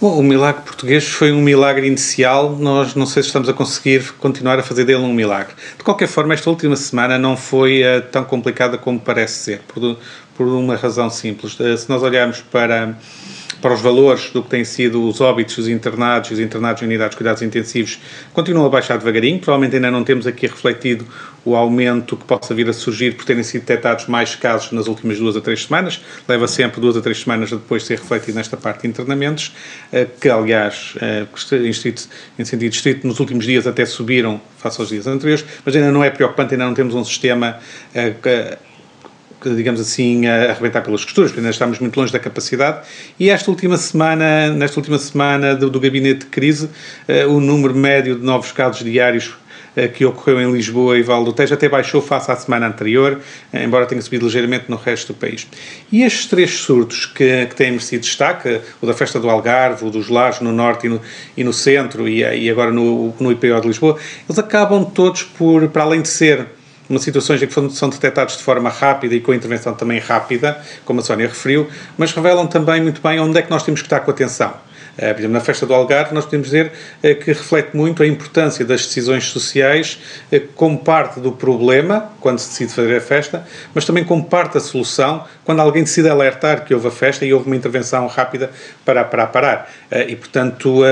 Bom, 0.00 0.18
o 0.18 0.22
milagre 0.22 0.62
português 0.62 1.04
foi 1.04 1.30
um 1.30 1.42
milagre 1.42 1.86
inicial, 1.86 2.56
nós 2.56 2.94
não 2.94 3.04
sei 3.04 3.22
se 3.22 3.28
estamos 3.28 3.50
a 3.50 3.52
conseguir 3.52 4.12
continuar 4.14 4.58
a 4.58 4.62
fazer 4.62 4.84
dele 4.84 5.02
um 5.02 5.12
milagre. 5.12 5.52
De 5.76 5.84
qualquer 5.84 6.08
forma, 6.08 6.32
esta 6.32 6.48
última 6.48 6.74
semana 6.74 7.18
não 7.18 7.36
foi 7.36 7.82
uh, 7.82 8.00
tão 8.10 8.24
complicada 8.24 8.78
como 8.78 8.98
parece 8.98 9.34
ser, 9.34 9.60
por, 9.68 9.98
por 10.34 10.46
uma 10.46 10.74
razão 10.74 11.10
simples. 11.10 11.58
Uh, 11.60 11.76
se 11.76 11.86
nós 11.90 12.02
olharmos 12.02 12.40
para 12.40 12.96
para 13.60 13.74
os 13.74 13.80
valores 13.80 14.30
do 14.30 14.42
que 14.42 14.50
têm 14.50 14.64
sido 14.64 15.06
os 15.06 15.20
óbitos, 15.20 15.58
os 15.58 15.68
internados, 15.68 16.30
os 16.30 16.38
internados 16.38 16.82
em 16.82 16.86
unidades 16.86 17.12
de 17.12 17.16
cuidados 17.16 17.42
intensivos, 17.42 17.98
continuam 18.32 18.66
a 18.66 18.68
baixar 18.68 18.98
devagarinho. 18.98 19.38
Provavelmente 19.38 19.76
ainda 19.76 19.90
não 19.90 20.04
temos 20.04 20.26
aqui 20.26 20.46
refletido 20.46 21.06
o 21.44 21.56
aumento 21.56 22.16
que 22.16 22.24
possa 22.24 22.54
vir 22.54 22.68
a 22.68 22.72
surgir 22.72 23.16
por 23.16 23.24
terem 23.24 23.42
sido 23.42 23.62
detectados 23.62 24.06
mais 24.06 24.34
casos 24.34 24.72
nas 24.72 24.86
últimas 24.86 25.18
duas 25.18 25.36
a 25.36 25.40
três 25.40 25.64
semanas. 25.64 26.00
Leva 26.28 26.46
sempre 26.46 26.80
duas 26.80 26.96
a 26.96 27.00
três 27.00 27.20
semanas 27.20 27.52
a 27.52 27.56
depois 27.56 27.84
ser 27.84 27.98
refletido 27.98 28.36
nesta 28.36 28.56
parte 28.56 28.82
de 28.82 28.88
internamentos, 28.88 29.54
eh, 29.92 30.06
que 30.20 30.28
aliás, 30.28 30.94
eh, 31.00 31.26
em, 32.38 32.44
sentido 32.44 32.72
estrito, 32.72 33.06
nos 33.06 33.20
últimos 33.20 33.46
dias 33.46 33.66
até 33.66 33.86
subiram 33.86 34.40
face 34.58 34.80
aos 34.80 34.90
dias 34.90 35.06
anteriores, 35.06 35.44
mas 35.64 35.74
ainda 35.74 35.90
não 35.90 36.04
é 36.04 36.10
preocupante, 36.10 36.54
ainda 36.54 36.66
não 36.66 36.74
temos 36.74 36.94
um 36.94 37.04
sistema 37.04 37.58
eh, 37.94 38.58
digamos 39.48 39.80
assim, 39.80 40.26
a 40.26 40.50
arrebentar 40.50 40.82
pelas 40.82 41.04
costuras, 41.04 41.30
porque 41.30 41.40
ainda 41.40 41.50
estamos 41.50 41.78
muito 41.78 41.98
longe 41.98 42.12
da 42.12 42.18
capacidade. 42.18 42.86
E 43.18 43.30
esta 43.30 43.50
última 43.50 43.76
semana, 43.76 44.50
nesta 44.50 44.78
última 44.78 44.98
semana 44.98 45.54
do, 45.54 45.70
do 45.70 45.80
gabinete 45.80 46.20
de 46.20 46.26
crise, 46.26 46.66
uh, 46.66 47.30
o 47.30 47.40
número 47.40 47.74
médio 47.74 48.16
de 48.16 48.24
novos 48.24 48.52
casos 48.52 48.84
diários 48.84 49.28
uh, 49.76 49.88
que 49.94 50.04
ocorreu 50.04 50.40
em 50.40 50.52
Lisboa 50.52 50.98
e 50.98 51.02
Val 51.02 51.24
do 51.24 51.32
Tejo 51.32 51.54
até 51.54 51.68
baixou 51.68 52.02
face 52.02 52.30
à 52.30 52.36
semana 52.36 52.66
anterior, 52.66 53.20
uh, 53.52 53.56
embora 53.56 53.86
tenha 53.86 54.02
subido 54.02 54.26
ligeiramente 54.26 54.64
no 54.68 54.76
resto 54.76 55.12
do 55.12 55.18
país. 55.18 55.46
E 55.90 56.02
estes 56.02 56.26
três 56.26 56.50
surtos 56.50 57.06
que, 57.06 57.46
que 57.46 57.54
têm 57.54 57.70
merecido 57.70 58.02
destaque, 58.02 58.60
o 58.80 58.86
da 58.86 58.92
festa 58.92 59.18
do 59.18 59.30
Algarve, 59.30 59.84
o 59.84 59.90
dos 59.90 60.08
Lares 60.08 60.40
no 60.40 60.52
norte 60.52 60.86
e 60.86 60.90
no, 60.90 61.00
e 61.36 61.44
no 61.44 61.52
centro, 61.52 62.08
e, 62.08 62.20
e 62.20 62.50
agora 62.50 62.70
no, 62.70 63.14
no 63.18 63.32
IPO 63.32 63.60
de 63.60 63.68
Lisboa, 63.68 63.96
eles 64.28 64.38
acabam 64.38 64.84
todos 64.84 65.22
por, 65.22 65.68
para 65.68 65.84
além 65.84 66.02
de 66.02 66.08
ser 66.08 66.59
uma 66.90 66.98
situações 66.98 67.40
em 67.40 67.46
que 67.46 67.54
são 67.70 67.88
detectados 67.88 68.36
de 68.36 68.42
forma 68.42 68.68
rápida 68.68 69.14
e 69.14 69.20
com 69.20 69.32
intervenção 69.32 69.72
também 69.72 70.00
rápida, 70.00 70.60
como 70.84 71.00
a 71.00 71.02
Sónia 71.02 71.28
referiu, 71.28 71.68
mas 71.96 72.12
revelam 72.12 72.48
também 72.48 72.82
muito 72.82 73.00
bem 73.00 73.20
onde 73.20 73.38
é 73.38 73.42
que 73.42 73.50
nós 73.50 73.62
temos 73.62 73.80
que 73.80 73.86
estar 73.86 74.00
com 74.00 74.10
atenção. 74.10 74.52
por 74.96 75.04
exemplo, 75.04 75.30
na 75.30 75.40
festa 75.40 75.64
do 75.64 75.72
Algarve, 75.72 76.12
nós 76.12 76.24
podemos 76.24 76.48
dizer 76.48 76.72
que 77.00 77.32
reflete 77.32 77.76
muito 77.76 78.02
a 78.02 78.06
importância 78.06 78.64
das 78.64 78.84
decisões 78.84 79.24
sociais 79.26 79.98
como 80.56 80.78
parte 80.78 81.20
do 81.20 81.30
problema, 81.30 82.10
quando 82.20 82.38
se 82.40 82.48
decide 82.50 82.72
fazer 82.72 82.96
a 82.96 83.00
festa, 83.00 83.46
mas 83.72 83.84
também 83.84 84.02
como 84.02 84.24
parte 84.24 84.54
da 84.54 84.60
solução, 84.60 85.24
quando 85.44 85.60
alguém 85.60 85.84
decide 85.84 86.08
alertar 86.08 86.64
que 86.64 86.74
houve 86.74 86.88
a 86.88 86.90
festa 86.90 87.24
e 87.24 87.32
houve 87.32 87.46
uma 87.46 87.56
intervenção 87.56 88.06
rápida 88.08 88.50
para, 88.84 89.04
para 89.04 89.26
parar. 89.28 89.70
E, 90.08 90.16
portanto, 90.16 90.82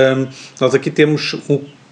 nós 0.59 0.73
aqui 0.73 0.89
temos 0.89 1.35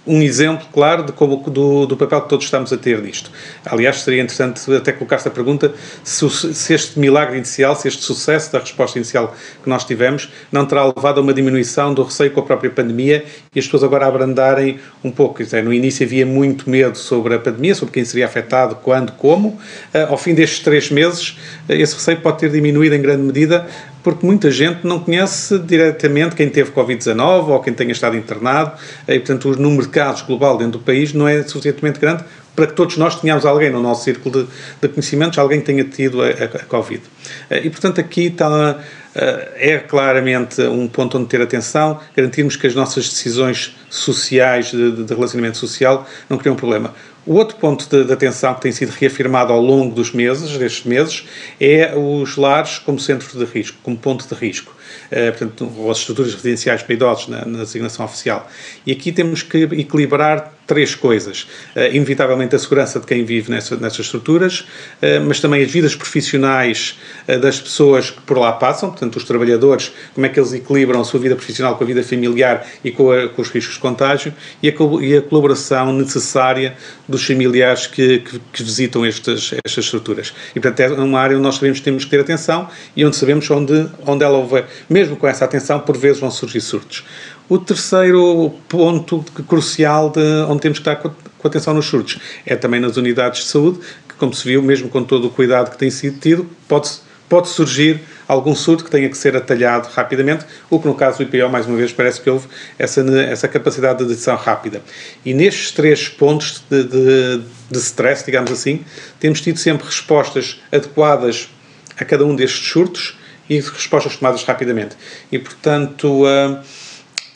um 0.08 0.22
exemplo 0.22 0.68
claro 0.74 1.04
de 1.04 1.12
como, 1.12 1.38
do, 1.50 1.86
do, 1.86 1.98
papel 1.98 2.22
que 2.22 2.30
todos 2.30 2.46
estamos 2.46 2.72
a 2.72 2.78
ter 2.78 3.02
nisto. 3.02 3.30
Aliás, 3.66 4.02
seria 4.02 4.22
interessante 4.24 4.74
até 4.74 4.92
colocar-se 4.92 5.28
a 5.28 5.32
pergunta 5.32 5.74
se, 6.04 6.28
se, 6.30 6.74
este 6.74 6.98
milagre 6.98 7.36
inicial, 7.36 7.76
se 7.76 7.88
este 7.88 8.02
sucesso 8.02 8.52
da 8.52 8.60
resposta 8.60 8.98
inicial 8.98 9.36
que 9.62 9.70
nós 9.70 9.84
tivemos, 9.84 10.32
não 10.52 10.66
terá 10.66 10.86
levado 10.86 11.20
a 11.20 11.22
uma 11.22 11.34
diminuição 11.34 11.94
do 11.94 12.04
receio 12.04 12.32
com 12.32 12.40
a 12.40 12.44
própria 12.44 12.70
pandemia 12.70 13.26
e 13.54 13.60
as 13.60 13.66
pessoas 13.66 13.84
agora 13.84 14.08
abrandarem 14.08 14.80
um 15.04 15.12
pouco. 15.12 15.44
Dizer, 15.44 15.64
no 15.64 15.74
início 15.74 16.06
havia 16.06 16.26
muito 16.26 16.70
medo 16.70 16.98
sobre 16.98 17.36
a 17.36 17.40
pandemia, 17.40 17.76
sobre 17.76 17.94
quem 17.94 18.06
seria 18.06 18.26
afetado, 18.26 18.76
quando, 18.76 19.12
como. 19.14 19.50
Uh, 19.50 20.10
ao 20.10 20.18
fim 20.18 20.34
destes 20.34 20.60
três 20.60 20.90
meses, 20.90 21.38
esse 21.68 21.96
receio 21.96 22.22
pode 22.22 22.40
ter 22.40 22.50
diminuído 22.50 22.96
em 22.96 23.02
grande 23.02 23.24
medida 23.24 23.68
porque 24.04 24.26
muita 24.26 24.50
gente 24.52 24.86
não 24.86 25.00
conhece 25.00 25.58
diretamente 25.60 26.36
quem 26.36 26.50
teve 26.50 26.72
Covid-19 26.72 27.48
ou 27.50 27.60
quem 27.60 27.74
tenha 27.74 27.92
estado 27.92 28.16
internado, 28.16 28.72
e 29.08 29.20
portanto 29.20 29.50
o 29.50 29.56
número 29.56 29.84
de 29.84 29.90
casos 29.90 30.22
global 30.22 30.58
dentro 30.58 30.80
do 30.80 30.84
país 30.84 31.14
não 31.14 31.28
é 31.28 31.44
suficientemente 31.44 32.00
grande 32.00 32.24
para 32.58 32.66
que 32.66 32.74
todos 32.74 32.98
nós 32.98 33.22
tenhamos 33.22 33.46
alguém 33.46 33.70
no 33.70 33.80
nosso 33.80 34.04
círculo 34.04 34.44
de, 34.44 34.50
de 34.82 34.88
conhecimentos, 34.88 35.38
alguém 35.38 35.60
que 35.60 35.68
tenha 35.68 35.84
tido 35.84 36.24
a, 36.24 36.30
a, 36.30 36.66
Covid. 36.66 37.04
Eh, 37.52 37.68
e 37.68 37.70
portanto 37.70 38.02
aqui 38.02 38.26
está, 38.26 38.80
eh, 39.14 39.74
é 39.74 39.78
claramente 39.78 40.60
um 40.64 40.88
ponto 40.88 41.20
onde 41.20 41.28
ter 41.28 41.40
atenção, 41.40 42.00
garantirmos 42.16 42.56
que 42.56 42.66
as 42.66 42.74
nossas 42.74 43.08
decisões 43.08 43.78
sociais, 43.92 44.72
de, 44.72 45.04
de 45.04 45.14
relacionamento 45.14 45.56
social, 45.56 46.08
não 46.28 46.40
criam 46.40 46.56
problema. 46.56 46.96
O 47.28 47.34
outro 47.34 47.58
ponto 47.58 47.90
de, 47.90 48.06
de, 48.06 48.14
atenção 48.14 48.54
que 48.56 48.62
tem 48.62 48.72
sido 48.72 48.90
reafirmado 48.92 49.52
ao 49.52 49.60
longo 49.60 49.94
dos 49.94 50.14
meses, 50.14 50.58
destes 50.58 50.86
meses, 50.86 51.28
é 51.60 51.94
os 51.94 52.38
lares 52.38 52.80
como 52.80 52.98
centro 52.98 53.38
de 53.38 53.44
risco, 53.44 53.78
como 53.84 53.98
ponto 53.98 54.26
de 54.26 54.34
risco. 54.34 54.74
Uh, 55.12 55.38
portanto, 55.38 55.70
ou 55.78 55.92
as 55.92 55.98
estruturas 55.98 56.34
residenciais 56.34 56.82
para 56.82 56.94
idosos 56.94 57.28
na, 57.28 57.44
na 57.44 57.60
designação 57.60 58.06
oficial. 58.06 58.50
E 58.86 58.94
aqui 58.94 59.12
temos 59.12 59.44
que 59.44 59.58
equilibrar 59.58 60.57
três 60.68 60.94
coisas. 60.94 61.48
Uh, 61.76 61.96
inevitavelmente 61.96 62.56
a 62.56 62.60
segurança 62.60 63.00
de 63.00 63.08
quem 63.08 63.24
vive 63.24 63.50
nessa, 63.50 63.76
nessas 63.78 64.02
estruturas, 64.02 64.60
uh, 64.60 65.26
mas 65.26 65.40
também 65.40 65.64
as 65.64 65.72
vidas 65.72 65.96
profissionais 65.96 67.00
uh, 67.28 67.40
das 67.40 67.60
pessoas 67.60 68.12
que 68.12 68.22
por 68.22 68.38
lá 68.38 68.52
passam, 68.52 68.90
portanto, 68.90 69.16
os 69.16 69.24
trabalhadores, 69.24 69.92
como 70.14 70.26
é 70.26 70.30
que 70.30 70.40
eles 70.40 70.54
equilibram 70.54 71.00
a 71.02 71.04
sua 71.06 71.20
vida 71.20 71.36
profissional 71.36 71.78
com 71.78 71.84
a 71.84 71.88
vida 71.88 72.04
familiar 72.04 72.68
e 72.84 72.92
com, 72.92 73.12
a, 73.12 73.30
com 73.30 73.42
os 73.42 73.50
riscos 73.50 73.76
de 73.76 73.80
contágio, 73.80 74.34
e 74.62 74.70
a, 74.70 74.74
e 75.02 75.18
a, 75.18 75.22
colaboração 75.22 75.94
necessária 75.94 76.76
dos 77.08 77.26
familiares 77.26 77.88
que, 77.88 78.20
que, 78.20 78.40
que 78.54 78.64
visitam 78.64 79.06
estas, 79.06 79.54
estas 79.66 79.86
estruturas. 79.86 80.34
E, 80.56 80.60
portanto, 80.60 80.80
é 80.82 80.90
uma 81.02 81.20
área 81.20 81.36
onde 81.36 81.44
nós 81.44 81.56
sabemos 81.56 81.80
que 81.80 81.86
temos 81.86 82.04
que 82.04 82.12
ter 82.12 82.20
atenção 82.20 82.68
e 82.96 83.06
onde 83.06 83.16
sabemos 83.16 83.50
onde, 83.50 83.90
onde 84.06 84.24
ela 84.24 84.38
houver, 84.38 84.66
mesmo 84.90 85.16
com 85.16 85.28
essa 85.28 85.46
atenção, 85.46 85.80
por 85.80 85.98
vezes 85.98 86.20
vão 86.20 86.30
surgir 86.30 86.60
surtos. 86.60 87.06
O 87.50 87.58
terceiro 87.58 88.54
ponto 88.68 89.24
crucial 89.48 90.10
de 90.10 90.20
onde 90.50 90.62
temos 90.62 90.80
que 90.80 90.90
estar 90.90 90.98
com, 90.98 91.12
atenção 91.48 91.74
nos 91.74 91.86
surtos 91.86 92.20
é 92.46 92.58
também 92.58 92.80
nas 92.80 92.98
unidades 92.98 93.44
de 93.44 93.48
saúde, 93.48 93.80
que, 94.08 94.16
como 94.16 94.34
se 94.34 94.44
viu, 94.44 94.62
mesmo 94.62 94.90
com 94.90 95.02
todo 95.02 95.28
o 95.28 95.30
cuidado 95.30 95.72
que 95.72 95.78
tem 95.78 95.90
sido 95.90 96.20
tido, 96.20 96.50
pode, 96.68 96.90
pode 97.30 97.48
surgir 97.48 98.02
algum 98.28 98.54
surto 98.54 98.84
que 98.84 98.92
tenha 98.92 99.08
que 99.10 99.18
ser 99.18 99.34
atalhado 99.34 99.88
rapidamente, 99.94 100.46
o 100.70 100.78
que 100.78 100.88
no 100.88 100.94
caso 100.94 101.20
do 101.20 101.24
IPO, 101.24 101.50
mais 101.50 101.66
uma 101.66 101.78
vez, 101.78 101.94
parece 101.94 102.20
que 102.20 102.30
houve 102.30 102.48
essa, 102.78 103.00
essa 103.22 103.48
capacidade 103.48 104.00
de 104.00 104.10
decisão 104.10 104.36
rápida. 104.36 104.82
E 105.24 105.34
nestes 105.34 105.72
três 105.72 106.10
pontos 106.10 106.62
de, 106.70 106.84
de, 106.84 107.42
de 107.72 107.78
stress, 107.80 108.26
digamos 108.26 108.52
assim, 108.52 108.84
temos 109.22 109.40
tido 109.40 109.58
sempre 109.58 109.86
respostas 109.86 110.62
adequadas 110.70 111.50
a 111.98 112.04
cada 112.04 112.26
um 112.26 112.36
destes 112.36 112.68
surtos 112.68 113.18
e 113.50 113.62
respostas 113.62 114.18
tomadas 114.18 114.44
rapidamente. 114.44 114.98
E, 115.32 115.40
portanto, 115.40 116.24
uh, 116.26 116.60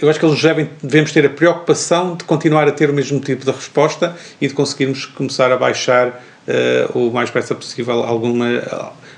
eu 0.01 0.09
acho 0.09 0.19
que 0.19 0.25
eles 0.25 0.41
devem, 0.41 0.69
devemos 0.81 1.11
ter 1.11 1.25
a 1.25 1.29
preocupação 1.29 2.15
de 2.15 2.23
continuar 2.23 2.67
a 2.67 2.71
ter 2.71 2.89
o 2.89 2.93
mesmo 2.93 3.19
tipo 3.19 3.45
de 3.45 3.51
resposta 3.51 4.15
e 4.41 4.47
de 4.47 4.53
conseguirmos 4.53 5.05
começar 5.05 5.51
a 5.51 5.57
baixar 5.57 6.09
uh, 6.09 6.97
o 6.97 7.11
mais 7.11 7.29
depressa 7.29 7.53
possível 7.53 8.03
alguma, 8.03 8.47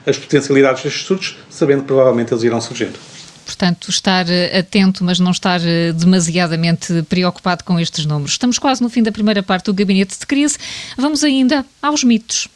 as 0.06 0.18
potencialidades 0.18 0.84
destes 0.84 1.04
surtos, 1.04 1.38
sabendo 1.50 1.82
que 1.82 1.88
provavelmente 1.88 2.34
eles 2.34 2.44
irão 2.44 2.60
surgindo. 2.60 3.00
Portanto, 3.46 3.90
estar 3.90 4.30
eh, 4.30 4.58
atento, 4.58 5.04
mas 5.04 5.20
não 5.20 5.32
estar 5.32 5.60
eh, 5.66 5.92
demasiadamente 5.92 7.04
preocupado 7.10 7.66
com 7.66 7.78
estes 7.78 8.06
números. 8.06 8.32
Estamos 8.32 8.58
quase 8.58 8.82
no 8.82 8.90
fim 8.90 9.04
da 9.04 9.12
primeira 9.12 9.44
parte 9.44 9.66
do 9.66 9.74
gabinete 9.74 10.18
de 10.18 10.26
crise. 10.26 10.58
Vamos 10.98 11.26
ainda 11.26 11.66
aos 11.82 12.06
mitos. 12.06 12.48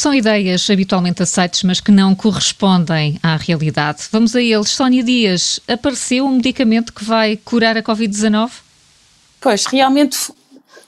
São 0.00 0.14
ideias 0.14 0.70
habitualmente 0.70 1.22
aceites, 1.22 1.62
mas 1.62 1.78
que 1.78 1.92
não 1.92 2.14
correspondem 2.14 3.18
à 3.22 3.36
realidade. 3.36 4.04
Vamos 4.10 4.34
a 4.34 4.40
eles. 4.40 4.70
Sónia 4.70 5.02
Dias, 5.02 5.60
apareceu 5.68 6.24
um 6.24 6.36
medicamento 6.36 6.90
que 6.94 7.04
vai 7.04 7.36
curar 7.36 7.76
a 7.76 7.82
Covid-19? 7.82 8.50
Pois, 9.38 9.66
realmente 9.66 10.16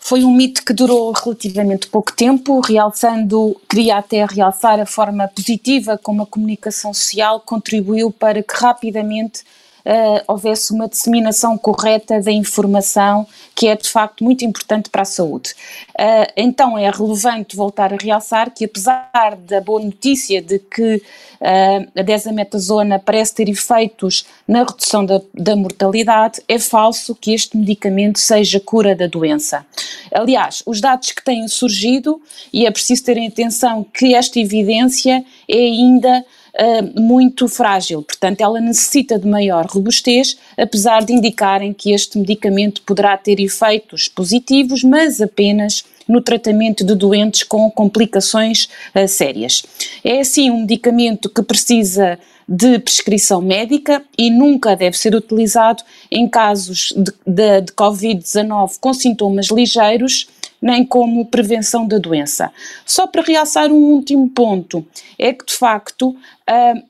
foi 0.00 0.24
um 0.24 0.34
mito 0.34 0.64
que 0.64 0.72
durou 0.72 1.12
relativamente 1.12 1.88
pouco 1.88 2.10
tempo, 2.10 2.60
realçando, 2.60 3.54
queria 3.68 3.98
até 3.98 4.24
realçar 4.24 4.80
a 4.80 4.86
forma 4.86 5.28
positiva 5.28 6.00
como 6.02 6.22
a 6.22 6.26
comunicação 6.26 6.94
social 6.94 7.38
contribuiu 7.40 8.10
para 8.10 8.42
que 8.42 8.54
rapidamente 8.54 9.44
uh, 9.86 10.22
houvesse 10.26 10.72
uma 10.72 10.88
disseminação 10.88 11.56
correta 11.58 12.20
da 12.20 12.32
informação, 12.32 13.26
que 13.54 13.68
é 13.68 13.76
de 13.76 13.88
facto 13.88 14.24
muito 14.24 14.44
importante 14.44 14.90
para 14.90 15.02
a 15.02 15.06
saúde. 15.06 15.54
Uh, 15.90 16.32
então 16.36 16.78
é 16.78 16.90
relevante 16.90 17.56
voltar 17.56 17.92
a 17.92 17.96
realçar 17.96 18.50
que, 18.50 18.64
apesar 18.64 19.36
da 19.36 19.60
boa 19.60 19.80
notícia 19.82 20.40
de 20.40 20.58
que 20.58 20.96
uh, 20.96 21.98
a 21.98 22.02
desametasona 22.02 22.98
parece 22.98 23.34
ter 23.34 23.48
efeitos 23.48 24.24
na 24.46 24.64
redução 24.64 25.04
da, 25.04 25.20
da 25.34 25.56
mortalidade, 25.56 26.40
é 26.48 26.58
falso 26.58 27.14
que 27.14 27.32
este 27.32 27.56
medicamento 27.56 28.18
seja 28.18 28.60
cura 28.60 28.94
da 28.94 29.06
doença. 29.06 29.64
Aliás, 30.12 30.62
os 30.66 30.80
dados 30.80 31.12
que 31.12 31.24
têm 31.24 31.46
surgido, 31.48 32.20
e 32.52 32.66
é 32.66 32.70
preciso 32.70 33.04
terem 33.04 33.28
atenção 33.28 33.84
que 33.84 34.14
esta 34.14 34.38
evidência 34.38 35.24
é 35.48 35.56
ainda 35.56 36.24
uh, 36.58 37.00
muito 37.00 37.48
frágil, 37.48 38.02
portanto, 38.02 38.40
ela 38.40 38.60
necessita 38.60 39.18
de 39.18 39.26
maior 39.26 39.66
robustez, 39.66 40.36
apesar 40.56 41.04
de 41.04 41.12
indicarem 41.12 41.72
que 41.72 41.92
este 41.92 42.18
medicamento 42.18 42.82
poderá 42.82 43.16
ter 43.16 43.40
efeitos 43.40 44.08
positivos, 44.08 44.82
mas 44.82 45.20
apenas 45.20 45.84
no 46.08 46.20
tratamento 46.20 46.84
de 46.84 46.94
doentes 46.94 47.42
com 47.42 47.70
complicações 47.70 48.68
uh, 48.94 49.06
sérias. 49.06 49.62
É 50.04 50.20
assim 50.20 50.50
um 50.50 50.60
medicamento 50.60 51.28
que 51.28 51.42
precisa 51.42 52.18
de 52.48 52.78
prescrição 52.80 53.40
médica 53.40 54.02
e 54.18 54.30
nunca 54.30 54.76
deve 54.76 54.98
ser 54.98 55.14
utilizado 55.14 55.82
em 56.10 56.28
casos 56.28 56.92
de, 56.96 57.12
de, 57.26 57.60
de 57.62 57.72
Covid-19 57.72 58.72
com 58.80 58.92
sintomas 58.92 59.46
ligeiros 59.46 60.26
nem 60.62 60.86
como 60.86 61.26
prevenção 61.26 61.88
da 61.88 61.98
doença. 61.98 62.52
Só 62.86 63.04
para 63.08 63.22
realçar 63.22 63.72
um 63.72 63.94
último 63.94 64.30
ponto, 64.30 64.86
é 65.18 65.32
que 65.32 65.44
de 65.44 65.54
facto 65.54 66.10
uh, 66.10 66.16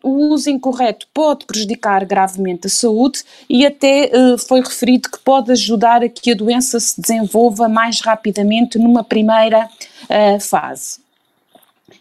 o 0.02 0.28
uso 0.28 0.50
incorreto 0.50 1.08
pode 1.14 1.46
prejudicar 1.46 2.04
gravemente 2.04 2.66
a 2.66 2.70
saúde 2.70 3.24
e 3.48 3.64
até 3.64 4.10
uh, 4.12 4.36
foi 4.36 4.60
referido 4.60 5.10
que 5.10 5.18
pode 5.18 5.50
ajudar 5.50 6.02
a 6.02 6.08
que 6.08 6.32
a 6.32 6.34
doença 6.34 6.78
se 6.78 7.00
desenvolva 7.00 7.66
mais 7.66 8.00
rapidamente 8.02 8.78
numa 8.78 9.02
primeira 9.02 9.66
uh, 10.04 10.38
fase. 10.38 11.00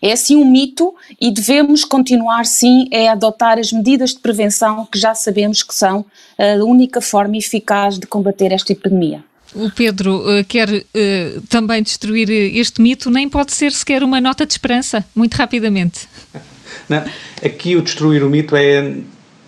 É 0.02 0.14
assim 0.14 0.36
um 0.36 0.46
mito 0.46 0.96
e 1.20 1.32
devemos 1.32 1.86
continuar 1.86 2.46
sim 2.46 2.90
a 2.92 3.12
adotar 3.12 3.60
as 3.60 3.72
medidas 3.72 4.12
de 4.12 4.20
prevenção 4.20 4.86
que 4.86 4.98
já 4.98 5.14
sabemos 5.14 5.62
que 5.62 5.76
são 5.76 6.04
a 6.40 6.64
única 6.64 7.02
forma 7.02 7.38
eficaz 7.38 8.00
de 8.00 8.08
combater 8.08 8.52
esta 8.52 8.72
epidemia 8.72 9.24
o 9.54 9.70
Pedro 9.72 10.18
uh, 10.18 10.44
quer 10.46 10.70
uh, 10.70 11.42
também 11.50 11.84
destruir 11.84 12.30
este 12.30 12.82
mito, 12.82 13.10
nem 13.10 13.30
pode 13.30 13.54
ser 13.54 13.72
sequer 13.72 14.04
uma 14.04 14.22
nota 14.22 14.46
de 14.46 14.54
esperança, 14.54 15.06
muito 15.16 15.36
rapidamente. 15.36 16.08
Não, 16.88 17.04
aqui 17.44 17.76
o 17.76 17.82
destruir 17.82 18.24
o 18.24 18.30
mito 18.30 18.56
é, 18.56 18.96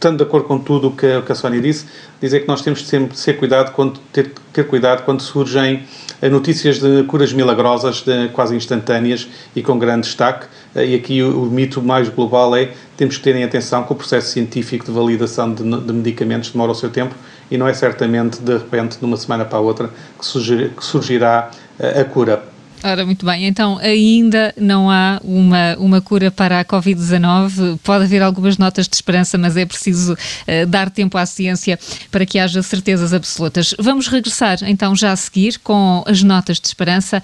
estando 0.03 0.17
de 0.17 0.24
acordo 0.24 0.48
com 0.48 0.60
tudo 0.60 0.89
o 0.89 0.91
que, 0.91 1.22
que 1.22 1.31
a 1.31 1.36
Sónia 1.36 1.62
disse, 1.62 1.86
dizer 2.22 2.41
que 2.41 2.48
nós 2.48 2.62
temos 2.62 2.81
de 2.81 2.88
sempre 2.88 3.17
ser 3.17 3.33
cuidado 3.38 3.72
quando, 3.72 4.00
ter, 4.12 4.31
ter 4.51 4.67
cuidado 4.67 5.03
quando 5.03 5.22
surgem 5.22 5.83
eh, 6.22 6.29
notícias 6.29 6.79
de 6.79 7.03
curas 7.03 7.31
milagrosas, 7.31 8.01
de, 8.01 8.27
quase 8.29 8.55
instantâneas 8.55 9.27
e 9.55 9.62
com 9.62 9.79
grande 9.79 10.07
destaque. 10.07 10.48
E 10.75 10.95
aqui 10.95 11.22
o, 11.22 11.43
o, 11.43 11.45
mito 11.45 11.81
mais 11.81 12.10
global 12.10 12.55
é 12.55 12.72
temos 12.95 13.17
que 13.17 13.23
terem 13.23 13.43
atenção 13.43 13.83
que 13.83 13.91
o 13.91 13.95
processo 13.95 14.31
científico 14.31 14.85
de 14.85 14.91
validação 14.91 15.53
de, 15.53 15.63
de 15.63 15.93
medicamentos 15.93 16.51
demora 16.51 16.71
o 16.71 16.75
seu 16.75 16.89
tempo 16.89 17.15
e 17.50 17.57
não 17.57 17.67
é 17.67 17.73
certamente 17.73 18.41
de 18.41 18.57
repente, 18.57 18.97
de 18.97 19.05
uma 19.05 19.17
semana 19.17 19.45
para 19.45 19.57
a 19.57 19.62
outra, 19.62 19.89
que, 20.17 20.25
surgir, 20.25 20.69
que 20.69 20.83
surgirá 20.83 21.51
a, 21.79 22.01
a 22.01 22.05
cura. 22.05 22.52
Ora, 22.83 23.05
muito 23.05 23.25
bem. 23.25 23.47
Então, 23.47 23.77
ainda 23.77 24.53
não 24.57 24.91
há 24.91 25.17
uma, 25.23 25.77
uma 25.77 26.01
cura 26.01 26.29
para 26.29 26.59
a 26.59 26.65
Covid-19. 26.65 27.79
Pode 27.81 28.03
haver 28.03 28.21
algumas 28.21 28.57
notas 28.57 28.89
de 28.89 28.95
esperança, 28.95 29.37
mas 29.37 29.55
é 29.55 29.65
preciso 29.65 30.13
uh, 30.13 30.67
dar 30.67 30.89
tempo 30.89 31.17
à 31.17 31.25
ciência 31.25 31.79
para 32.11 32.25
que 32.25 32.37
haja 32.37 32.61
certezas 32.61 33.13
absolutas. 33.13 33.73
Vamos 33.79 34.07
regressar, 34.07 34.59
então, 34.63 34.93
já 34.97 35.13
a 35.13 35.15
seguir 35.15 35.59
com 35.59 36.03
as 36.05 36.21
notas 36.23 36.59
de 36.59 36.67
esperança 36.67 37.23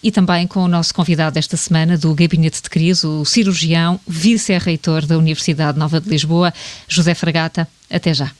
e 0.00 0.12
também 0.12 0.46
com 0.46 0.60
o 0.60 0.68
nosso 0.68 0.94
convidado 0.94 1.34
desta 1.34 1.56
semana 1.56 1.98
do 1.98 2.14
Gabinete 2.14 2.62
de 2.62 2.70
Crise, 2.70 3.04
o 3.04 3.24
cirurgião, 3.24 3.98
vice-reitor 4.06 5.06
da 5.06 5.18
Universidade 5.18 5.76
Nova 5.76 6.00
de 6.00 6.08
Lisboa, 6.08 6.54
José 6.86 7.14
Fragata. 7.14 7.66
Até 7.90 8.14
já. 8.14 8.30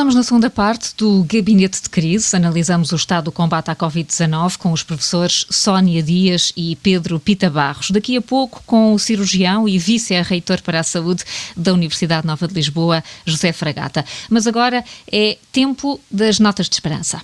Estamos 0.00 0.14
na 0.14 0.22
segunda 0.22 0.48
parte 0.48 0.96
do 0.96 1.22
Gabinete 1.24 1.82
de 1.82 1.90
Crise. 1.90 2.34
Analisamos 2.34 2.90
o 2.90 2.96
estado 2.96 3.24
do 3.24 3.32
combate 3.32 3.70
à 3.70 3.76
Covid-19 3.76 4.56
com 4.56 4.72
os 4.72 4.82
professores 4.82 5.44
Sónia 5.50 6.02
Dias 6.02 6.54
e 6.56 6.74
Pedro 6.76 7.20
Pita 7.20 7.50
Barros. 7.50 7.90
Daqui 7.90 8.16
a 8.16 8.22
pouco, 8.22 8.62
com 8.64 8.94
o 8.94 8.98
cirurgião 8.98 9.68
e 9.68 9.78
vice-reitor 9.78 10.62
para 10.62 10.80
a 10.80 10.82
saúde 10.82 11.22
da 11.54 11.74
Universidade 11.74 12.26
Nova 12.26 12.48
de 12.48 12.54
Lisboa, 12.54 13.04
José 13.26 13.52
Fragata. 13.52 14.02
Mas 14.30 14.46
agora 14.46 14.82
é 15.12 15.36
tempo 15.52 16.00
das 16.10 16.40
notas 16.40 16.66
de 16.66 16.76
esperança. 16.76 17.20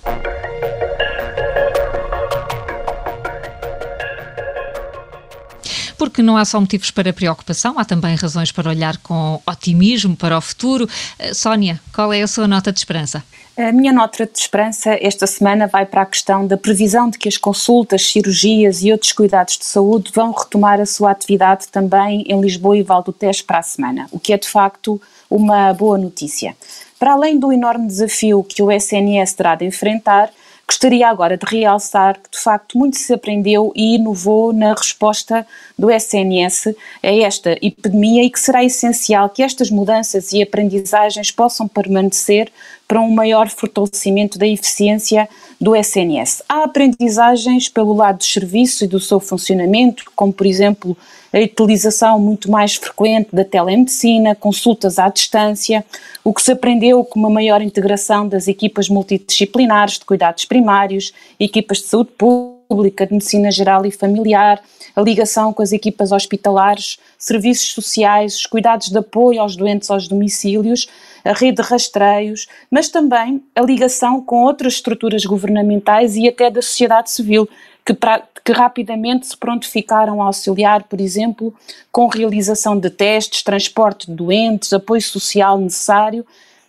Porque 5.97 6.21
não 6.21 6.37
há 6.37 6.45
só 6.45 6.59
motivos 6.59 6.91
para 6.91 7.11
preocupação, 7.11 7.77
há 7.77 7.85
também 7.85 8.15
razões 8.15 8.51
para 8.51 8.69
olhar 8.69 8.97
com 8.97 9.41
otimismo 9.45 10.15
para 10.15 10.37
o 10.37 10.41
futuro. 10.41 10.87
Eh, 11.17 11.33
Sónia, 11.33 11.79
qual 11.93 12.13
é 12.13 12.21
a 12.21 12.27
sua 12.27 12.47
nota 12.47 12.71
de 12.71 12.79
esperança? 12.79 13.23
A 13.57 13.71
minha 13.71 13.91
nota 13.91 14.23
de 14.25 14.37
esperança 14.37 14.95
esta 15.01 15.25
semana 15.25 15.65
vai 15.65 15.83
para 15.83 16.03
a 16.03 16.05
questão 16.05 16.45
da 16.45 16.55
previsão 16.55 17.09
de 17.09 17.17
que 17.17 17.27
as 17.27 17.37
consultas, 17.37 18.05
cirurgias 18.05 18.83
e 18.83 18.91
outros 18.91 19.11
cuidados 19.11 19.57
de 19.57 19.65
saúde 19.65 20.11
vão 20.13 20.31
retomar 20.31 20.79
a 20.79 20.85
sua 20.85 21.09
atividade 21.09 21.67
também 21.69 22.23
em 22.27 22.39
Lisboa 22.39 22.77
e 22.77 22.83
Val 22.83 23.01
do 23.01 23.11
Tejo 23.11 23.43
para 23.45 23.57
a 23.57 23.63
semana, 23.63 24.07
o 24.11 24.19
que 24.19 24.31
é 24.31 24.37
de 24.37 24.47
facto 24.47 25.01
uma 25.27 25.73
boa 25.73 25.97
notícia. 25.97 26.55
Para 26.99 27.13
além 27.13 27.39
do 27.39 27.51
enorme 27.51 27.87
desafio 27.87 28.43
que 28.43 28.61
o 28.61 28.71
SNS 28.71 29.33
terá 29.33 29.55
de 29.55 29.65
enfrentar, 29.65 30.29
Gostaria 30.69 31.07
agora 31.07 31.37
de 31.37 31.45
realçar 31.45 32.19
que, 32.19 32.29
de 32.29 32.39
facto, 32.39 32.77
muito 32.77 32.97
se 32.97 33.13
aprendeu 33.13 33.71
e 33.73 33.95
inovou 33.95 34.51
na 34.51 34.73
resposta 34.73 35.47
do 35.79 35.89
SNS 35.89 36.75
a 37.01 37.07
esta 37.07 37.53
epidemia 37.61 38.23
e 38.23 38.29
que 38.29 38.39
será 38.39 38.65
essencial 38.65 39.29
que 39.29 39.41
estas 39.41 39.71
mudanças 39.71 40.33
e 40.33 40.41
aprendizagens 40.41 41.31
possam 41.31 41.69
permanecer 41.69 42.51
para 42.87 43.01
um 43.01 43.11
maior 43.11 43.49
fortalecimento 43.49 44.39
da 44.39 44.47
eficiência 44.47 45.27
do 45.59 45.75
SNS. 45.75 46.43
Há 46.47 46.63
aprendizagens 46.63 47.67
pelo 47.67 47.93
lado 47.93 48.19
dos 48.19 48.31
serviços 48.31 48.81
e 48.81 48.87
do 48.87 48.99
seu 48.99 49.19
funcionamento, 49.19 50.05
como, 50.15 50.31
por 50.31 50.45
exemplo, 50.45 50.95
a 51.33 51.39
utilização 51.39 52.19
muito 52.19 52.49
mais 52.49 52.75
frequente 52.75 53.29
da 53.33 53.43
telemedicina, 53.43 54.33
consultas 54.33 54.97
à 54.97 55.09
distância, 55.09 55.85
o 56.23 56.33
que 56.33 56.41
se 56.41 56.51
aprendeu 56.53 57.03
com 57.03 57.19
uma 57.19 57.29
maior 57.29 57.61
integração 57.61 58.27
das 58.27 58.47
equipas 58.47 58.87
multidisciplinares 58.87 59.99
de 59.99 60.05
cuidados 60.05 60.45
primários, 60.45 61.13
equipas 61.39 61.79
de 61.79 61.85
saúde 61.85 62.11
pública, 62.17 63.05
de 63.05 63.13
medicina 63.13 63.51
geral 63.51 63.85
e 63.85 63.91
familiar, 63.91 64.61
a 64.97 65.01
ligação 65.03 65.53
com 65.53 65.61
as 65.61 65.71
equipas 65.71 66.11
hospitalares, 66.11 66.97
serviços 67.19 67.71
sociais, 67.71 68.33
os 68.33 68.47
cuidados 68.47 68.89
de 68.89 68.97
apoio 68.97 69.39
aos 69.39 69.55
doentes 69.55 69.91
aos 69.91 70.07
domicílios, 70.07 70.87
a 71.23 71.33
rede 71.33 71.61
de 71.61 71.61
rastreios, 71.61 72.47
mas 72.71 72.89
também 72.89 73.43
a 73.55 73.61
ligação 73.61 74.19
com 74.19 74.41
outras 74.41 74.73
estruturas 74.73 75.23
governamentais 75.23 76.15
e 76.15 76.27
até 76.27 76.49
da 76.49 76.63
sociedade 76.63 77.11
civil, 77.11 77.47
que, 77.85 77.93
pra, 77.93 78.23
que 78.43 78.51
rapidamente 78.51 79.27
se 79.27 79.37
prontificaram 79.37 80.19
a 80.19 80.25
auxiliar, 80.25 80.81
por 80.85 80.99
exemplo, 80.99 81.53
com 81.91 82.07
realização 82.07 82.75
de 82.75 82.89
testes, 82.89 83.43
transporte 83.43 84.07
de 84.07 84.13
doentes, 84.13 84.73
apoio 84.73 85.01
social 85.03 85.59
necessário. 85.59 86.25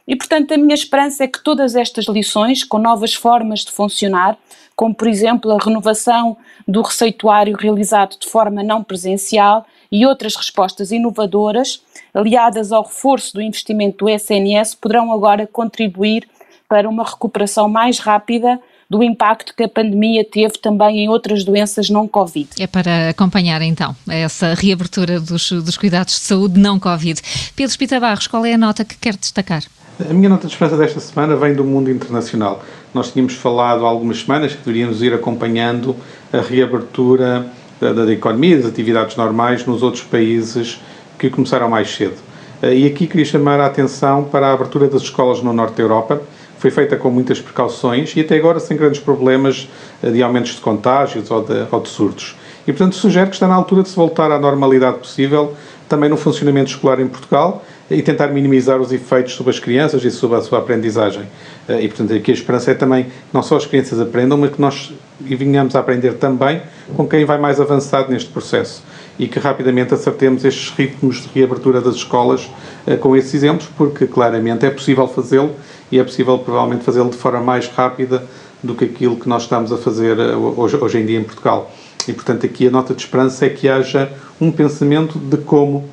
E, 0.08 0.16
portanto, 0.16 0.54
a 0.54 0.56
minha 0.56 0.74
esperança 0.74 1.22
é 1.22 1.28
que 1.28 1.44
todas 1.44 1.76
estas 1.76 2.06
lições, 2.06 2.64
com 2.64 2.78
novas 2.78 3.12
formas 3.12 3.60
de 3.60 3.70
funcionar, 3.70 4.38
como, 4.74 4.94
por 4.94 5.06
exemplo, 5.06 5.52
a 5.52 5.62
renovação 5.62 6.38
do 6.66 6.80
receituário 6.80 7.54
realizado 7.54 8.16
de 8.18 8.26
forma 8.26 8.62
não 8.62 8.82
presencial 8.82 9.66
e 9.92 10.06
outras 10.06 10.34
respostas 10.34 10.92
inovadoras, 10.92 11.82
aliadas 12.14 12.72
ao 12.72 12.84
reforço 12.84 13.34
do 13.34 13.42
investimento 13.42 13.98
do 13.98 14.08
SNS, 14.08 14.76
poderão 14.76 15.12
agora 15.12 15.46
contribuir 15.46 16.26
para 16.66 16.88
uma 16.88 17.04
recuperação 17.04 17.68
mais 17.68 17.98
rápida 17.98 18.58
do 18.88 19.02
impacto 19.02 19.54
que 19.54 19.64
a 19.64 19.68
pandemia 19.68 20.24
teve 20.24 20.54
também 20.58 21.00
em 21.00 21.08
outras 21.10 21.44
doenças 21.44 21.90
não 21.90 22.08
Covid. 22.08 22.48
É 22.58 22.66
para 22.66 23.10
acompanhar 23.10 23.60
então 23.60 23.94
essa 24.08 24.54
reabertura 24.54 25.20
dos, 25.20 25.50
dos 25.52 25.76
cuidados 25.76 26.14
de 26.14 26.20
saúde 26.20 26.58
não 26.58 26.78
Covid. 26.78 27.20
Pedro 27.54 27.70
Espita 27.70 28.00
Barros, 28.00 28.26
qual 28.26 28.46
é 28.46 28.54
a 28.54 28.58
nota 28.58 28.86
que 28.86 28.96
quer 28.96 29.14
destacar? 29.16 29.62
A 30.00 30.14
minha 30.14 30.28
nota 30.28 30.46
de 30.46 30.52
esperança 30.52 30.76
desta 30.76 31.00
semana 31.00 31.34
vem 31.34 31.54
do 31.54 31.64
mundo 31.64 31.90
internacional. 31.90 32.62
Nós 32.94 33.10
tínhamos 33.10 33.34
falado 33.34 33.84
há 33.84 33.88
algumas 33.88 34.20
semanas 34.20 34.52
que 34.52 34.58
deveríamos 34.58 35.02
ir 35.02 35.12
acompanhando 35.12 35.96
a 36.32 36.38
reabertura 36.38 37.44
da, 37.80 37.92
da 37.92 38.12
economia, 38.12 38.58
das 38.58 38.66
atividades 38.66 39.16
normais 39.16 39.66
nos 39.66 39.82
outros 39.82 40.04
países 40.04 40.80
que 41.18 41.28
começaram 41.28 41.68
mais 41.68 41.92
cedo. 41.92 42.14
E 42.62 42.86
aqui 42.86 43.08
queria 43.08 43.24
chamar 43.24 43.58
a 43.58 43.66
atenção 43.66 44.22
para 44.22 44.46
a 44.46 44.52
abertura 44.52 44.86
das 44.86 45.02
escolas 45.02 45.42
no 45.42 45.52
norte 45.52 45.74
da 45.74 45.82
Europa, 45.82 46.22
foi 46.58 46.70
feita 46.70 46.96
com 46.96 47.10
muitas 47.10 47.40
precauções 47.40 48.14
e 48.16 48.20
até 48.20 48.36
agora 48.36 48.60
sem 48.60 48.76
grandes 48.76 49.00
problemas 49.00 49.68
eh, 50.02 50.10
de 50.10 50.22
aumentos 50.22 50.56
de 50.56 50.60
contágios 50.60 51.28
ou 51.30 51.42
de, 51.42 51.66
ou 51.70 51.80
de 51.80 51.88
surtos. 51.88 52.36
E, 52.66 52.72
portanto, 52.72 52.94
sugere 52.94 53.30
que 53.30 53.34
está 53.34 53.46
na 53.46 53.54
altura 53.54 53.82
de 53.82 53.88
se 53.88 53.96
voltar 53.96 54.30
à 54.30 54.38
normalidade 54.38 54.98
possível 54.98 55.54
também 55.88 56.10
no 56.10 56.16
funcionamento 56.16 56.70
escolar 56.70 57.00
em 57.00 57.06
Portugal 57.06 57.64
e 57.90 58.02
tentar 58.02 58.28
minimizar 58.28 58.80
os 58.80 58.92
efeitos 58.92 59.34
sobre 59.34 59.50
as 59.50 59.58
crianças 59.58 60.04
e 60.04 60.10
sobre 60.10 60.36
a 60.36 60.42
sua 60.42 60.58
aprendizagem. 60.58 61.22
Eh, 61.68 61.82
e, 61.82 61.88
portanto, 61.88 62.12
aqui 62.14 62.30
a 62.30 62.34
esperança 62.34 62.70
é 62.70 62.74
também 62.74 63.06
não 63.32 63.42
só 63.42 63.56
as 63.56 63.66
crianças 63.66 64.00
aprendam, 64.00 64.36
mas 64.36 64.52
que 64.52 64.60
nós 64.60 64.92
venhamos 65.20 65.74
a 65.74 65.80
aprender 65.80 66.14
também 66.14 66.62
com 66.96 67.06
quem 67.08 67.24
vai 67.24 67.38
mais 67.38 67.60
avançado 67.60 68.10
neste 68.10 68.30
processo 68.30 68.82
e 69.18 69.26
que 69.26 69.38
rapidamente 69.38 69.92
acertemos 69.92 70.44
estes 70.44 70.70
ritmos 70.70 71.22
de 71.22 71.28
reabertura 71.34 71.80
das 71.80 71.96
escolas 71.96 72.48
eh, 72.86 72.96
com 72.96 73.16
esses 73.16 73.34
exemplos, 73.34 73.68
porque 73.76 74.06
claramente 74.06 74.66
é 74.66 74.70
possível 74.70 75.08
fazê-lo 75.08 75.54
e 75.90 75.98
é 75.98 76.04
possível 76.04 76.38
provavelmente 76.38 76.84
fazê-lo 76.84 77.10
de 77.10 77.16
forma 77.16 77.40
mais 77.40 77.66
rápida 77.68 78.24
do 78.62 78.74
que 78.74 78.84
aquilo 78.84 79.16
que 79.16 79.28
nós 79.28 79.42
estamos 79.42 79.72
a 79.72 79.76
fazer 79.76 80.18
eh, 80.18 80.36
hoje, 80.36 80.76
hoje 80.76 80.98
em 80.98 81.06
dia 81.06 81.18
em 81.18 81.24
Portugal. 81.24 81.70
E, 82.06 82.12
portanto, 82.12 82.46
aqui 82.46 82.66
a 82.68 82.70
nota 82.70 82.94
de 82.94 83.02
esperança 83.02 83.46
é 83.46 83.48
que 83.48 83.68
haja 83.68 84.10
um 84.40 84.50
pensamento 84.50 85.18
de 85.18 85.36
como 85.38 85.88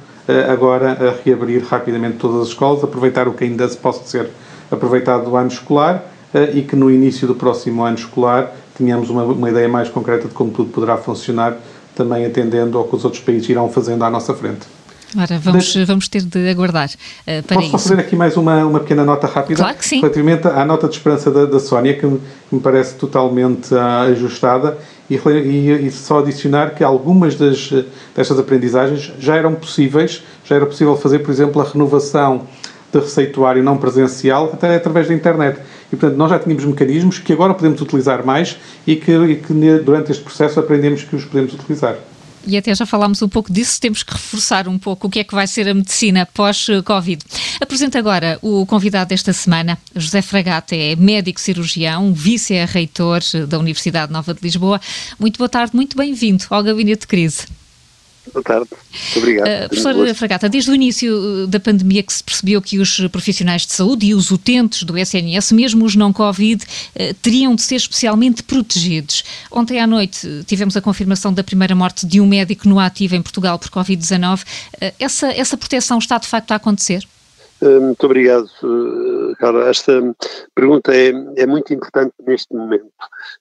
agora 0.52 0.94
uh, 0.94 1.24
reabrir 1.24 1.64
rapidamente 1.64 2.18
todas 2.18 2.42
as 2.42 2.48
escolas, 2.50 2.84
aproveitar 2.84 3.28
o 3.28 3.34
que 3.34 3.44
ainda 3.44 3.68
se 3.68 3.78
possa 3.78 4.04
ser 4.06 4.30
aproveitado 4.72 5.26
do 5.26 5.36
ano 5.36 5.50
escolar 5.50 6.04
uh, 6.34 6.58
e 6.58 6.64
que 6.64 6.76
no 6.76 6.90
início 6.90 7.28
do 7.28 7.36
próximo 7.36 7.84
ano 7.84 7.98
escolar 7.98 8.52
tenhamos 8.78 9.10
uma, 9.10 9.24
uma 9.24 9.50
ideia 9.50 9.70
mais 9.70 9.90
concreta 9.90 10.28
de 10.28 10.34
como 10.34 10.52
tudo 10.52 10.72
poderá 10.72 10.98
funcionar, 10.98 11.58
também 11.96 12.26
atendendo 12.26 12.78
ao 12.78 12.86
que 12.86 12.96
os 12.96 13.06
outros 13.06 13.22
países 13.24 13.48
irão 13.50 13.70
fazendo 13.70 14.04
à 14.04 14.10
nossa 14.10 14.34
frente. 14.34 14.75
Ora, 15.17 15.39
vamos, 15.39 15.75
vamos 15.86 16.08
ter 16.10 16.21
de 16.21 16.49
aguardar 16.49 16.89
uh, 16.89 17.43
para 17.43 17.56
Posso 17.56 17.67
isso. 17.67 17.89
fazer 17.89 17.99
aqui 18.01 18.15
mais 18.15 18.36
uma, 18.36 18.65
uma 18.65 18.80
pequena 18.82 19.06
nota 19.06 19.28
rápida? 19.28 19.62
Claro 19.62 19.78
que 19.78 19.88
sim. 19.88 20.01
Relativamente 20.01 20.47
à 20.47 20.65
nota 20.65 20.88
de 20.88 20.95
esperança 20.95 21.32
da, 21.32 21.45
da 21.45 21.60
Sónia, 21.60 21.93
que 21.93 22.06
me, 22.06 22.19
que 22.49 22.56
me 22.56 22.60
parece 22.60 22.95
totalmente 22.95 23.73
uh, 23.73 24.12
ajustada, 24.12 24.78
e, 25.10 25.15
e, 25.15 25.88
e, 25.88 25.91
só 25.91 26.19
adicionar 26.19 26.73
que 26.73 26.84
algumas 26.84 27.36
das, 27.36 27.71
destas 28.15 28.39
aprendizagens 28.39 29.13
já 29.19 29.36
eram 29.36 29.54
possíveis, 29.54 30.23
já 30.43 30.56
era 30.56 30.65
possível 30.65 30.97
fazer, 30.97 31.19
por 31.19 31.32
exemplo, 31.32 31.62
a 31.62 31.65
renovação 31.65 32.47
de 32.91 32.99
receituário 32.99 33.63
não 33.63 33.78
presencial 33.78 34.49
até 34.54 34.75
através 34.75 35.08
da 35.08 35.13
internet. 35.13 35.60
E, 35.93 35.95
portanto, 35.95 36.17
nós 36.17 36.30
já 36.32 36.39
tínhamos 36.39 36.65
mecanismos 36.65 37.19
que 37.19 37.32
agora 37.32 37.54
podemos 37.54 37.80
utilizar 37.82 38.25
mais 38.25 38.58
e 38.88 38.95
que, 38.95 39.12
e 39.12 39.36
que 39.36 39.54
durante 39.84 40.12
este 40.12 40.23
processo 40.23 40.60
aprendemos 40.60 41.04
que 41.04 41.15
os 41.15 41.25
podemos 41.25 41.54
utilizar 41.54 41.95
e 42.48 42.58
até 42.58 42.74
já 42.74 42.86
falámos 42.86 43.22
um 43.22 43.30
pouco 43.30 43.52
disso, 43.52 43.80
temos 43.80 44.04
que 44.04 44.14
reforçar 44.14 44.68
um 44.68 44.78
pouco 44.78 45.08
o 45.08 45.10
que 45.10 45.20
é 45.20 45.24
que 45.24 45.34
vai 45.34 45.48
ser 45.48 45.68
a 45.68 45.74
medicina 45.74 46.26
pós-Covid. 46.34 47.24
Apresento 47.60 47.98
agora 47.98 48.38
o 48.42 48.66
convidado 48.66 49.10
desta 49.10 49.34
semana, 49.34 49.78
José 49.96 50.22
Fragata, 50.22 50.76
é 50.76 50.96
médico 50.96 51.40
cirurgião, 51.40 52.14
vice-reitor 52.14 53.22
da 53.48 53.60
Universidade 53.60 54.12
Nova 54.12 54.34
de 54.34 54.42
Lisboa. 54.42 54.80
Muito 55.20 55.38
boa 55.38 55.50
tarde, 55.50 55.76
muito 55.76 55.98
bem-vindo 55.98 56.46
ao 56.50 56.64
Gabinete 56.64 57.02
de 57.02 57.08
Crise. 57.08 57.55
Boa 58.34 58.44
tarde. 58.44 58.70
Muito 58.72 59.18
obrigado. 59.20 59.48
Uh, 59.48 59.70
professor 59.70 60.16
Fragata, 60.16 60.50
desde 60.50 60.72
o 60.72 60.76
início 60.76 61.44
eh, 61.44 61.48
da 61.48 61.60
pandemia 61.60 62.02
que 62.02 62.14
se 62.14 62.24
percebeu 62.24 62.62
que 62.62 62.80
os 62.80 63.00
profissionais 63.12 63.66
de 63.66 63.74
saúde 63.74 64.08
e 64.08 64.16
os 64.16 64.32
utentes 64.32 64.84
do 64.84 64.98
SNS, 64.98 65.52
mesmo 65.52 65.86
os 65.86 65.96
não-Covid, 65.96 66.64
uh, 66.64 67.14
teriam 67.22 67.56
de 67.56 67.62
ser 67.62 67.76
especialmente 67.76 68.44
protegidos. 68.44 69.24
Ontem 69.52 69.80
à 69.80 69.88
noite 69.88 70.44
tivemos 70.46 70.76
a 70.76 70.82
confirmação 70.82 71.34
da 71.34 71.44
primeira 71.44 71.76
morte 71.76 72.06
de 72.06 72.20
um 72.20 72.26
médico 72.26 72.68
no 72.68 72.80
ativo 72.80 73.16
em 73.16 73.22
Portugal 73.22 73.60
por 73.60 73.70
Covid-19. 73.70 74.42
Uh, 74.42 74.94
essa, 75.00 75.28
essa 75.28 75.56
proteção 75.56 75.98
está 75.98 76.18
de 76.18 76.28
facto 76.28 76.52
a 76.52 76.56
acontecer? 76.56 77.06
Eh, 77.65 77.80
muito 77.80 78.06
obrigado, 78.06 78.47
eh, 78.63 79.36
Carla. 79.39 79.69
Esta 79.69 79.99
pergunta 80.54 80.95
é, 80.95 81.10
é 81.36 81.47
muito 81.47 81.73
importante 81.73 82.13
neste 82.19 82.54
momento, 82.54 82.86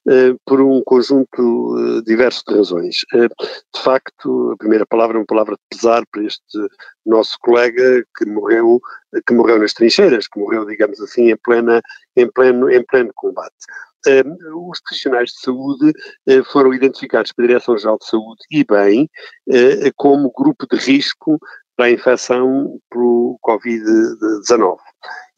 uh, 0.06 0.38
por 0.46 0.62
um 0.62 0.82
conjunto 0.82 2.02
diverso 2.06 2.42
de 2.48 2.54
razões. 2.54 2.96
De 3.12 3.80
facto, 3.82 4.52
a 4.52 4.56
primeira 4.56 4.87
palavra 4.87 5.18
é 5.18 5.20
uma 5.20 5.26
palavra 5.26 5.56
de 5.56 5.76
pesar 5.76 6.02
para 6.10 6.24
este 6.24 6.58
nosso 7.04 7.37
colega 7.40 8.04
que 8.16 8.24
morreu, 8.24 8.80
que 9.26 9.34
morreu 9.34 9.58
nas 9.58 9.74
trincheiras, 9.74 10.26
que 10.26 10.40
morreu, 10.40 10.64
digamos 10.64 11.00
assim, 11.00 11.30
em, 11.30 11.37
plena, 11.37 11.82
em, 12.16 12.30
pleno, 12.30 12.70
em 12.70 12.82
pleno 12.84 13.10
combate. 13.14 13.54
Os 14.70 14.80
profissionais 14.82 15.30
de 15.30 15.40
saúde 15.40 15.92
foram 16.52 16.74
identificados 16.74 17.32
pela 17.32 17.48
Direção-Geral 17.48 17.98
de 17.98 18.06
Saúde 18.06 18.42
e 18.50 18.62
bem 18.62 19.08
como 19.96 20.32
grupo 20.37 20.66
de 20.70 20.76
risco 20.76 21.38
para 21.76 21.87
a 21.87 21.90
infecção 21.90 22.78
pelo 22.90 23.38
Covid-19. 23.44 24.78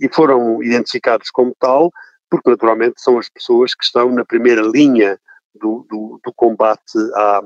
E 0.00 0.08
foram 0.08 0.62
identificados 0.62 1.30
como 1.30 1.54
tal, 1.58 1.90
porque 2.30 2.50
naturalmente 2.50 3.00
são 3.00 3.18
as 3.18 3.28
pessoas 3.28 3.74
que 3.74 3.84
estão 3.84 4.10
na 4.10 4.24
primeira 4.24 4.62
linha 4.62 5.18
do, 5.54 5.86
do, 5.88 6.20
do 6.24 6.32
combate, 6.34 6.98
à, 7.14 7.40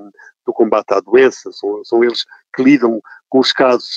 do 0.44 0.52
combate 0.52 0.92
à 0.92 1.00
doença, 1.00 1.52
são, 1.52 1.84
são 1.84 2.02
eles 2.02 2.24
que 2.54 2.62
lidam 2.62 3.00
com 3.28 3.38
os 3.38 3.52
casos 3.52 3.94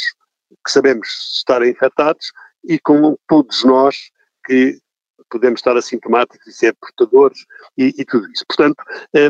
que 0.63 0.71
sabemos 0.71 1.07
estarem 1.37 1.71
infectados 1.71 2.31
e 2.63 2.79
com 2.79 3.17
todos 3.27 3.63
nós 3.63 4.11
que 4.45 4.79
podemos 5.29 5.59
estar 5.59 5.75
assintomáticos 5.75 6.45
e 6.47 6.53
ser 6.53 6.75
portadores 6.75 7.39
e, 7.77 7.93
e 7.97 8.05
tudo 8.05 8.29
isso. 8.31 8.45
Portanto, 8.47 8.83
eh, 9.15 9.29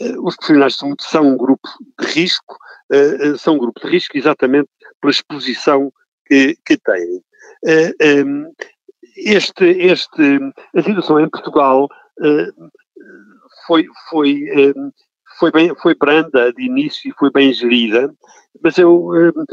eh, 0.00 0.18
os 0.18 0.34
profissionais 0.36 0.72
de 0.72 0.78
saúde 0.80 1.04
são 1.04 1.28
um 1.28 1.36
grupo 1.36 1.68
de 2.00 2.06
risco, 2.06 2.58
eh, 2.92 3.16
eh, 3.20 3.38
são 3.38 3.54
um 3.54 3.58
grupo 3.58 3.80
de 3.80 3.88
risco 3.88 4.16
exatamente 4.16 4.68
pela 5.06 5.10
exposição 5.10 5.92
que, 6.26 6.56
que 6.64 6.76
têm. 6.76 7.22
Ehm, 8.00 8.46
este, 9.16 9.64
este, 9.64 10.40
a 10.74 10.82
situação 10.82 11.20
em 11.20 11.30
Portugal 11.30 11.88
foi, 13.66 13.86
foi, 14.10 14.44
ehm, 14.48 14.90
foi, 15.38 15.52
bem, 15.52 15.74
foi 15.76 15.94
branda 15.94 16.52
de 16.52 16.64
início 16.64 17.08
e 17.08 17.14
foi 17.18 17.30
bem 17.30 17.52
gerida, 17.52 18.12
mas 18.62 18.76
eu 18.78 19.10
ehm, 19.14 19.44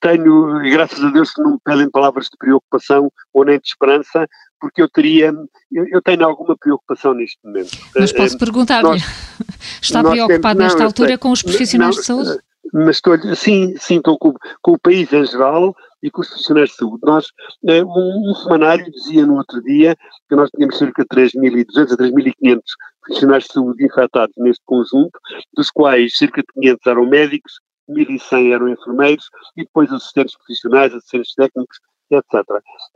tenho, 0.00 0.58
graças 0.70 1.04
a 1.04 1.10
Deus, 1.10 1.32
que 1.32 1.42
não 1.42 1.52
me 1.52 1.58
pedem 1.64 1.90
palavras 1.90 2.26
de 2.26 2.36
preocupação 2.38 3.10
ou 3.32 3.44
nem 3.44 3.58
de 3.58 3.68
esperança, 3.68 4.26
porque 4.60 4.82
eu 4.82 4.88
teria, 4.88 5.32
eu, 5.70 5.86
eu 5.88 6.02
tenho 6.02 6.24
alguma 6.24 6.56
preocupação 6.56 7.14
neste 7.14 7.38
momento. 7.44 7.70
Mas 7.94 8.12
posso 8.12 8.38
perguntar-lhe, 8.38 9.00
está 9.82 10.02
preocupado 10.02 10.58
nesta 10.58 10.84
altura 10.84 11.18
com 11.18 11.30
os 11.30 11.42
profissionais 11.42 11.96
não, 11.96 12.00
de 12.00 12.06
saúde? 12.06 12.47
Mas 12.72 12.96
estou, 12.96 13.16
sim, 13.34 13.74
sim, 13.76 13.96
estou 13.96 14.18
com, 14.18 14.34
com, 14.62 14.72
o 14.72 14.78
país 14.78 15.12
em 15.12 15.24
geral 15.24 15.74
e 16.02 16.10
com 16.10 16.20
os 16.20 16.28
profissionais 16.28 16.70
de 16.70 16.76
saúde. 16.76 17.00
Nós, 17.02 17.26
eh, 17.66 17.82
um, 17.82 18.30
um 18.30 18.34
semanário 18.34 18.90
dizia 18.90 19.26
no 19.26 19.36
outro 19.36 19.62
dia 19.62 19.96
que 20.28 20.36
nós 20.36 20.50
tínhamos 20.50 20.76
cerca 20.76 21.02
de 21.02 21.08
3.200 21.08 21.92
a 21.92 21.96
3.500 21.96 22.60
profissionais 23.02 23.44
de 23.44 23.52
saúde 23.52 23.84
infectados 23.84 24.34
neste 24.36 24.62
conjunto, 24.64 25.18
dos 25.56 25.70
quais 25.70 26.16
cerca 26.16 26.42
de 26.42 26.46
500 26.60 26.86
eram 26.86 27.06
médicos, 27.06 27.52
1.100 27.88 28.52
eram 28.52 28.68
enfermeiros 28.68 29.24
e 29.56 29.64
depois 29.64 29.90
assistentes 29.90 30.36
profissionais, 30.36 30.94
assistentes 30.94 31.34
técnicos 31.34 31.78
etc. 32.10 32.44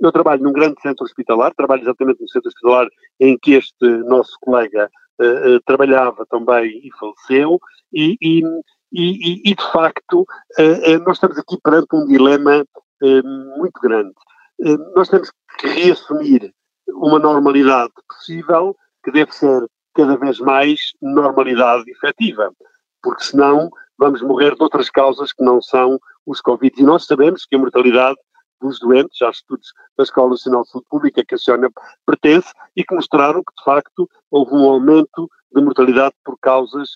Eu 0.01 0.13
trabalho 0.13 0.43
num 0.43 0.53
grande 0.53 0.81
centro 0.81 1.05
hospitalar, 1.05 1.55
trabalho 1.55 1.83
exatamente 1.83 2.21
no 2.21 2.29
centro 2.29 2.49
hospitalar 2.49 2.89
em 3.21 3.39
que 3.39 3.55
este 3.55 3.87
nosso 4.05 4.33
colega 4.41 4.91
uh, 5.21 5.57
uh, 5.57 5.61
trabalhava 5.65 6.25
também 6.27 6.81
e 6.83 6.91
faleceu, 6.99 7.61
e, 7.93 8.17
e, 8.21 8.43
e, 8.93 9.51
e 9.51 9.55
de 9.55 9.73
facto 9.73 10.21
uh, 10.23 11.05
nós 11.05 11.17
estamos 11.17 11.39
aqui 11.39 11.59
perante 11.63 11.89
um 11.95 12.07
dilema 12.07 12.65
muito 13.57 13.81
grande. 13.83 14.13
nós 14.95 15.09
temos 15.09 15.33
que 15.59 15.67
reassumir 15.67 16.53
uma 16.89 17.19
normalidade 17.19 17.93
possível 18.09 18.77
que 19.03 19.11
deve 19.11 19.33
ser 19.33 19.67
cada 19.95 20.17
vez 20.17 20.39
mais 20.39 20.93
normalidade 21.01 21.91
efetiva, 21.91 22.53
porque 23.03 23.25
senão 23.25 23.71
vamos 23.99 24.23
morrer 24.23 24.55
de 24.55 24.63
outras 24.63 24.89
causas 24.89 25.33
que 25.33 25.45
não 25.45 25.61
são 25.61 25.99
os 26.27 26.41
Covid. 26.41 26.81
E 26.81 26.85
nós 26.85 27.07
sabemos 27.07 27.45
que 27.45 27.57
a 27.57 27.59
mortalidade 27.59 28.17
dos 28.61 28.79
doentes, 28.79 29.21
há 29.21 29.31
estudos 29.31 29.73
da 29.99 30.05
Escola 30.05 30.31
Nacional 30.31 30.63
de 30.63 30.71
Saúde 30.71 30.87
Pública 30.89 31.25
que 31.27 31.35
a 31.35 31.39
senhora 31.39 31.69
pertence 32.07 32.49
e 32.77 32.85
que 32.85 32.95
mostraram 32.95 33.43
que, 33.43 33.55
de 33.59 33.65
facto, 33.65 34.09
houve 34.31 34.55
um 34.55 34.71
aumento 34.71 35.29
de 35.53 35.61
mortalidade 35.61 36.15
por 36.25 36.39
causas 36.41 36.91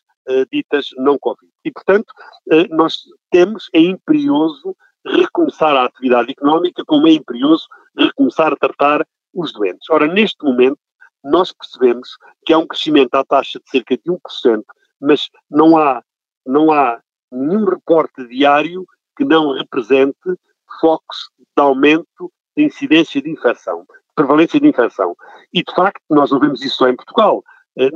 ditas 0.50 0.88
não 0.96 1.18
Covid. 1.18 1.50
E, 1.64 1.70
portanto, 1.70 2.10
uh, 2.52 2.74
nós 2.74 2.98
temos, 3.30 3.68
é 3.72 3.80
imperioso 3.80 4.76
recomeçar 5.04 5.76
a 5.76 5.84
atividade 5.84 6.32
económica, 6.32 6.82
como 6.84 7.06
é 7.06 7.12
imperioso 7.12 7.66
recomeçar 7.96 8.52
a 8.52 8.56
tratar 8.56 9.06
os 9.32 9.52
doentes. 9.52 9.88
Ora, 9.90 10.06
neste 10.06 10.44
momento, 10.44 10.78
nós 11.22 11.52
percebemos 11.52 12.16
que 12.44 12.52
há 12.52 12.58
um 12.58 12.66
crescimento 12.66 13.14
à 13.14 13.24
taxa 13.24 13.58
de 13.58 13.68
cerca 13.68 13.96
de 13.96 14.10
1%, 14.10 14.62
mas 15.00 15.28
não 15.50 15.76
há, 15.76 16.02
não 16.44 16.72
há 16.72 17.00
nenhum 17.30 17.64
reporte 17.64 18.26
diário 18.28 18.84
que 19.16 19.24
não 19.24 19.52
represente 19.52 20.16
focos 20.80 21.30
de 21.56 21.62
aumento 21.62 22.32
de 22.56 22.64
incidência 22.64 23.20
de 23.20 23.30
infecção, 23.30 23.80
de 23.80 24.14
prevalência 24.14 24.60
de 24.60 24.66
infecção. 24.66 25.16
E, 25.52 25.62
de 25.62 25.74
facto, 25.74 26.02
nós 26.10 26.30
não 26.30 26.40
vemos 26.40 26.62
isso 26.62 26.76
só 26.76 26.88
em 26.88 26.96
Portugal. 26.96 27.42
Eh, 27.78 27.90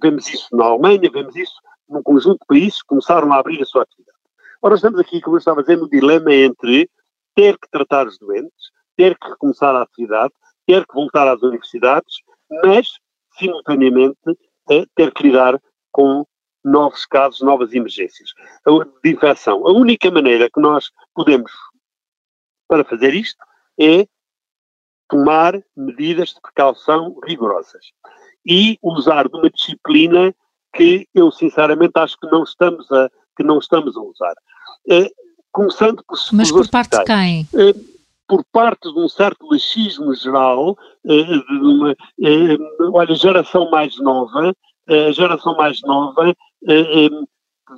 vemos 0.00 0.28
isso 0.28 0.54
na 0.56 0.66
Alemanha, 0.66 1.10
vemos 1.12 1.34
isso 1.34 1.54
num 1.88 2.02
conjunto 2.02 2.38
de 2.40 2.46
países 2.46 2.80
que 2.80 2.88
começaram 2.88 3.32
a 3.32 3.38
abrir 3.38 3.60
a 3.60 3.64
sua 3.64 3.82
atividade. 3.82 4.18
Ora, 4.62 4.74
estamos 4.74 5.00
aqui, 5.00 5.20
como 5.20 5.36
eu 5.36 5.38
estava 5.38 5.60
a 5.60 5.62
dizer, 5.62 5.76
no 5.76 5.88
dilema 5.88 6.32
entre 6.32 6.88
ter 7.34 7.58
que 7.58 7.68
tratar 7.70 8.06
os 8.06 8.18
doentes, 8.18 8.70
ter 8.96 9.18
que 9.18 9.28
recomeçar 9.28 9.74
a 9.74 9.82
atividade, 9.82 10.32
ter 10.66 10.86
que 10.86 10.94
voltar 10.94 11.26
às 11.26 11.42
universidades, 11.42 12.16
mas, 12.64 12.88
simultaneamente, 13.38 14.18
eh, 14.70 14.84
ter 14.94 15.12
que 15.12 15.24
lidar 15.24 15.60
com 15.90 16.24
novos 16.64 17.06
casos, 17.06 17.40
novas 17.40 17.72
emergências 17.72 18.30
de 19.02 19.10
infecção. 19.10 19.66
A 19.66 19.72
única 19.72 20.10
maneira 20.10 20.48
que 20.52 20.60
nós 20.60 20.90
podemos 21.14 21.50
para 22.68 22.84
fazer 22.84 23.14
isto 23.14 23.42
é 23.80 24.06
tomar 25.08 25.60
medidas 25.74 26.28
de 26.28 26.40
precaução 26.40 27.18
rigorosas 27.24 27.86
e 28.46 28.78
usar 28.82 29.28
de 29.28 29.36
uma 29.36 29.50
disciplina 29.50 30.34
que 30.74 31.06
eu 31.14 31.30
sinceramente 31.30 31.92
acho 31.96 32.16
que 32.18 32.26
não 32.28 32.42
estamos 32.42 32.90
a, 32.92 33.10
que 33.36 33.42
não 33.42 33.58
estamos 33.58 33.96
a 33.96 34.00
usar. 34.00 34.34
Eh, 34.88 35.10
começando 35.52 36.02
por 36.06 36.18
Mas 36.32 36.50
por 36.50 36.68
parte 36.68 36.98
de 36.98 37.04
quem? 37.04 37.48
Eh, 37.54 37.74
por 38.28 38.44
parte 38.52 38.92
de 38.92 38.98
um 38.98 39.08
certo 39.08 39.48
laxismo 39.50 40.14
geral, 40.14 40.76
eh, 41.04 41.24
de 41.24 41.66
uma, 41.66 41.96
olha, 42.92 43.14
geração 43.14 43.70
mais 43.70 43.98
nova, 43.98 44.54
a 44.88 45.12
geração 45.12 45.56
mais 45.56 45.80
nova 45.82 46.34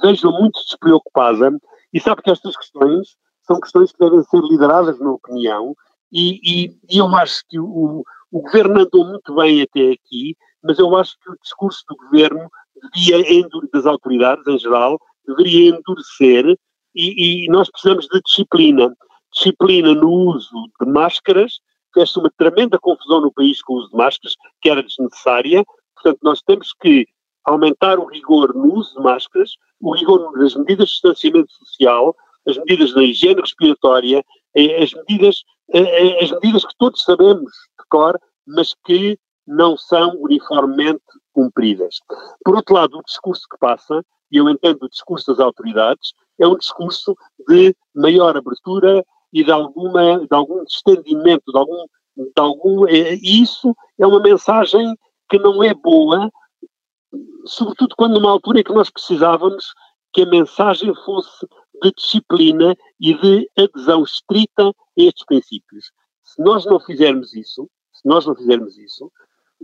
vejo 0.03 0.31
muito 0.31 0.59
despreocupada 0.61 1.53
e 1.93 2.01
sabe 2.01 2.23
que 2.23 2.31
estas 2.31 2.57
questões 2.57 3.17
são 3.43 3.61
questões 3.61 3.93
que 3.93 3.99
devem 3.99 4.23
ser 4.23 4.41
lideradas, 4.41 4.99
na 4.99 5.11
opinião, 5.11 5.77
e, 6.11 6.41
e, 6.43 6.77
e 6.91 6.99
eu 6.99 7.07
acho 7.17 7.43
que 7.49 7.59
o, 7.59 8.05
o 8.31 8.41
governo 8.41 8.81
andou 8.81 9.05
muito 9.07 9.35
bem 9.35 9.63
até 9.63 9.93
aqui, 9.93 10.37
mas 10.63 10.79
eu 10.79 10.97
acho 10.97 11.19
que 11.21 11.31
o 11.31 11.39
discurso 11.43 11.83
do 11.89 11.97
governo 11.97 12.49
devia, 12.95 13.49
das 13.73 13.87
autoridades 13.87 14.47
em 14.47 14.59
geral, 14.59 14.99
deveria 15.27 15.71
endurecer 15.71 16.59
e, 16.95 17.45
e 17.45 17.49
nós 17.49 17.71
precisamos 17.71 18.07
de 18.09 18.21
disciplina. 18.23 18.95
Disciplina 19.33 19.95
no 19.95 20.11
uso 20.11 20.55
de 20.81 20.87
máscaras, 20.87 21.61
fez-se 21.95 22.19
uma 22.19 22.31
tremenda 22.37 22.79
confusão 22.79 23.21
no 23.21 23.33
país 23.33 23.63
com 23.63 23.75
o 23.75 23.77
uso 23.79 23.91
de 23.91 23.97
máscaras, 23.97 24.37
que 24.61 24.71
era 24.71 24.83
desnecessária, 24.83 25.65
portanto 25.95 26.19
nós 26.23 26.43
temos 26.43 26.75
que 26.81 27.07
aumentar 27.45 27.99
o 27.99 28.07
rigor 28.07 28.55
no 28.55 28.75
uso 28.75 28.95
de 28.95 29.03
máscaras, 29.03 29.53
o 29.81 29.95
rigor 29.95 30.33
nas 30.37 30.55
medidas 30.55 30.89
de 30.89 30.93
distanciamento 30.93 31.53
social, 31.53 32.15
as 32.47 32.57
medidas 32.59 32.93
da 32.95 33.03
higiene 33.03 33.41
respiratória, 33.41 34.25
eh, 34.55 34.83
as 34.83 34.93
medidas, 34.95 35.43
eh, 35.73 35.81
eh, 35.81 36.25
as 36.25 36.31
medidas 36.33 36.65
que 36.65 36.77
todos 36.79 37.03
sabemos 37.03 37.51
de 37.51 37.87
cor, 37.89 38.19
mas 38.47 38.75
que 38.85 39.19
não 39.47 39.77
são 39.77 40.17
uniformemente 40.21 41.03
cumpridas. 41.33 41.97
Por 42.45 42.57
outro 42.57 42.75
lado, 42.75 42.99
o 42.99 43.03
discurso 43.03 43.43
que 43.51 43.59
passa, 43.59 44.05
e 44.31 44.37
eu 44.37 44.49
entendo 44.49 44.85
o 44.85 44.89
discurso 44.89 45.27
das 45.27 45.41
autoridades, 45.41 46.13
é 46.39 46.47
um 46.47 46.57
discurso 46.57 47.15
de 47.49 47.75
maior 47.95 48.37
abertura 48.37 49.05
e 49.33 49.45
de, 49.45 49.51
alguma, 49.51 50.19
de 50.21 50.35
algum 50.35 50.65
distendimento, 50.65 51.53
de 51.53 51.59
algum, 51.59 51.87
de 52.17 52.33
algum, 52.37 52.89
e 52.89 53.43
isso 53.43 53.75
é 53.99 54.07
uma 54.07 54.21
mensagem 54.21 54.97
que 55.29 55.39
não 55.39 55.63
é 55.63 55.73
boa 55.75 56.31
sobretudo 57.45 57.95
quando 57.97 58.15
numa 58.15 58.31
altura 58.31 58.61
em 58.61 58.65
que 58.65 58.73
nós 58.73 58.91
precisávamos 58.91 59.73
que 60.13 60.23
a 60.23 60.27
mensagem 60.27 60.95
fosse 61.05 61.47
de 61.83 61.93
disciplina 61.93 62.77
e 63.01 63.15
de 63.15 63.51
adesão 63.59 64.03
estrita 64.03 64.69
a 64.69 64.73
estes 64.97 65.25
princípios. 65.25 65.91
Se 66.23 66.43
nós 66.43 66.65
não 66.65 66.79
fizermos 66.79 67.35
isso, 67.35 67.69
se 67.93 68.07
nós 68.07 68.27
não 68.27 68.35
fizermos 68.35 68.79
isso, 68.79 69.11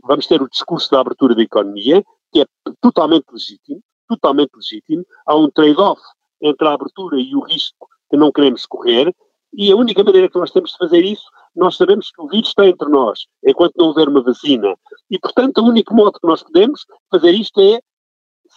vamos 0.05 0.27
ter 0.27 0.41
o 0.43 0.49
discurso 0.49 0.91
da 0.91 1.01
abertura 1.01 1.35
da 1.35 1.43
economia, 1.43 2.05
que 2.33 2.43
é 2.43 2.47
totalmente 2.81 3.27
legítimo, 3.31 3.81
totalmente 4.09 4.51
legítimo. 4.55 5.05
Há 5.27 5.37
um 5.37 5.51
trade-off 5.51 6.01
entre 6.43 6.67
a 6.69 6.75
abertura 6.75 7.21
e 7.21 7.35
o 7.35 7.41
risco 7.41 7.89
que 8.11 8.17
não 8.17 8.33
queremos 8.33 8.65
correr, 8.67 9.15
e 9.53 9.73
a 9.73 9.77
única 9.77 10.05
maneira 10.05 10.29
que 10.29 10.39
nós 10.39 10.51
temos 10.51 10.73
de 10.73 10.79
fazer 10.79 11.05
isso, 11.05 11.25
nós 11.57 11.77
sabemos 11.77 12.11
que 12.11 12.21
o 12.21 12.29
vírus 12.29 12.49
está 12.49 12.67
entre 12.67 12.89
nós, 12.89 13.27
enquanto 13.45 13.75
não 13.77 13.87
houver 13.87 14.09
uma 14.09 14.23
vacina. 14.23 14.77
E, 15.11 15.19
portanto, 15.19 15.59
o 15.59 15.67
único 15.67 15.95
modo 15.95 16.19
que 16.21 16.27
nós 16.27 16.43
podemos 16.43 16.85
fazer 17.11 17.33
isto 17.33 17.61
é 17.61 17.81